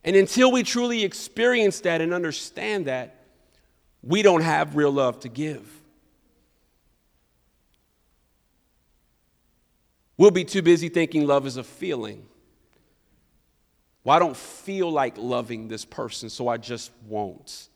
And 0.02 0.16
until 0.16 0.50
we 0.50 0.64
truly 0.64 1.04
experience 1.04 1.82
that 1.82 2.00
and 2.00 2.14
understand 2.14 2.86
that, 2.86 3.26
we 4.02 4.22
don't 4.22 4.42
have 4.42 4.78
real 4.78 4.90
love 4.90 5.20
to 5.20 5.30
give. 5.30 5.70
We'll 10.16 10.32
be 10.32 10.46
too 10.46 10.62
busy 10.62 10.88
thinking 10.88 11.28
love 11.28 11.46
is 11.46 11.58
a 11.58 11.66
feeling. 11.66 12.26
Well, 14.06 14.16
I 14.16 14.20
don't 14.20 14.38
feel 14.38 14.90
like 14.90 15.18
loving 15.18 15.68
this 15.68 15.84
person, 15.84 16.30
so 16.30 16.48
I 16.48 16.56
just 16.56 16.92
won't. 17.10 17.68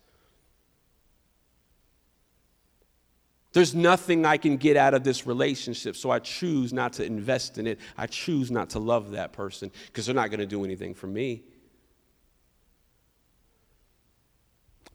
There's 3.56 3.74
nothing 3.74 4.26
I 4.26 4.36
can 4.36 4.58
get 4.58 4.76
out 4.76 4.94
of 4.94 5.06
this 5.06 5.26
relationship, 5.26 5.96
so 5.96 6.12
I 6.12 6.20
choose 6.20 6.74
not 6.74 6.91
to 6.94 7.06
invest 7.06 7.58
in 7.58 7.68
it. 7.68 7.80
I 7.98 8.06
choose 8.06 8.52
not 8.52 8.72
to 8.72 8.80
love 8.80 9.12
that 9.12 9.32
person 9.32 9.72
because 9.88 10.06
they're 10.06 10.13
not 10.13 10.30
going 10.30 10.41
to 10.41 10.46
do 10.46 10.65
anything 10.65 10.94
for 10.94 11.08
me. 11.08 11.41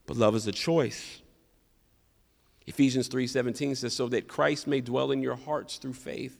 But 0.04 0.18
love 0.18 0.34
is 0.34 0.46
a 0.46 0.52
choice. 0.52 1.22
Ephesians 2.66 3.08
3:17 3.08 3.78
says 3.78 3.94
so 3.94 4.08
that 4.08 4.28
Christ 4.28 4.66
may 4.66 4.82
dwell 4.82 5.10
in 5.10 5.22
your 5.22 5.36
hearts 5.36 5.78
through 5.78 5.94
faith. 5.94 6.36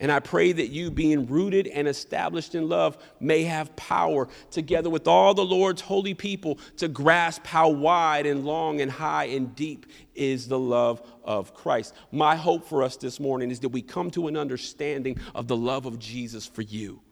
And 0.00 0.10
I 0.10 0.18
pray 0.18 0.50
that 0.52 0.68
you, 0.68 0.90
being 0.90 1.26
rooted 1.26 1.66
and 1.66 1.86
established 1.86 2.54
in 2.54 2.70
love, 2.70 2.96
may 3.20 3.44
have 3.44 3.76
power, 3.76 4.28
together 4.50 4.88
with 4.88 5.06
all 5.06 5.34
the 5.34 5.44
Lord's 5.44 5.82
holy 5.82 6.14
people, 6.14 6.58
to 6.78 6.88
grasp 6.88 7.46
how 7.46 7.68
wide 7.68 8.24
and 8.24 8.46
long 8.46 8.80
and 8.80 8.90
high 8.90 9.26
and 9.26 9.54
deep 9.54 9.84
is 10.14 10.48
the 10.48 10.58
love 10.58 11.02
of 11.22 11.52
Christ. 11.52 11.94
My 12.10 12.34
hope 12.34 12.66
for 12.66 12.82
us 12.82 12.96
this 12.96 13.20
morning 13.20 13.50
is 13.50 13.60
that 13.60 13.68
we 13.68 13.82
come 13.82 14.10
to 14.12 14.26
an 14.26 14.38
understanding 14.38 15.18
of 15.34 15.48
the 15.48 15.56
love 15.56 15.84
of 15.84 15.98
Jesus 15.98 16.46
for 16.46 16.62
you. 16.62 17.02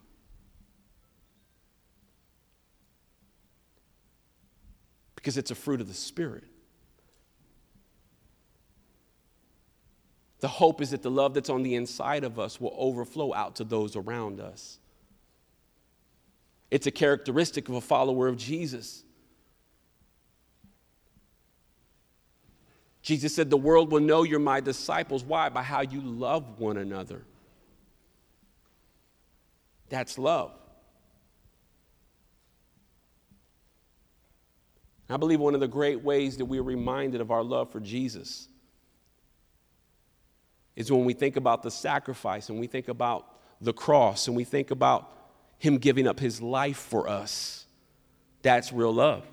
Because 5.14 5.36
it's 5.36 5.50
a 5.50 5.54
fruit 5.54 5.82
of 5.82 5.88
the 5.88 5.94
Spirit. 5.94 6.44
The 10.40 10.48
hope 10.48 10.80
is 10.80 10.90
that 10.90 11.02
the 11.02 11.10
love 11.10 11.34
that's 11.34 11.50
on 11.50 11.62
the 11.62 11.74
inside 11.74 12.24
of 12.24 12.38
us 12.38 12.60
will 12.60 12.74
overflow 12.76 13.34
out 13.34 13.56
to 13.56 13.64
those 13.64 13.96
around 13.96 14.40
us. 14.40 14.78
It's 16.70 16.86
a 16.86 16.90
characteristic 16.90 17.68
of 17.68 17.74
a 17.74 17.80
follower 17.80 18.28
of 18.28 18.36
Jesus. 18.36 19.02
Jesus 23.02 23.34
said, 23.34 23.50
The 23.50 23.56
world 23.56 23.90
will 23.90 24.00
know 24.00 24.22
you're 24.22 24.38
my 24.38 24.60
disciples. 24.60 25.24
Why? 25.24 25.48
By 25.48 25.62
how 25.62 25.80
you 25.80 26.00
love 26.00 26.60
one 26.60 26.76
another. 26.76 27.24
That's 29.88 30.18
love. 30.18 30.52
I 35.10 35.16
believe 35.16 35.40
one 35.40 35.54
of 35.54 35.60
the 35.60 35.68
great 35.68 36.04
ways 36.04 36.36
that 36.36 36.44
we're 36.44 36.62
reminded 36.62 37.22
of 37.22 37.30
our 37.30 37.42
love 37.42 37.72
for 37.72 37.80
Jesus 37.80 38.48
is 40.78 40.92
when 40.92 41.04
we 41.04 41.12
think 41.12 41.34
about 41.34 41.64
the 41.64 41.72
sacrifice 41.72 42.50
and 42.50 42.60
we 42.60 42.68
think 42.68 42.86
about 42.86 43.26
the 43.60 43.72
cross 43.72 44.28
and 44.28 44.36
we 44.36 44.44
think 44.44 44.70
about 44.70 45.12
him 45.58 45.76
giving 45.76 46.06
up 46.06 46.20
his 46.20 46.40
life 46.40 46.76
for 46.76 47.08
us. 47.08 47.66
That's 48.42 48.72
real 48.72 48.94
love. 48.94 49.24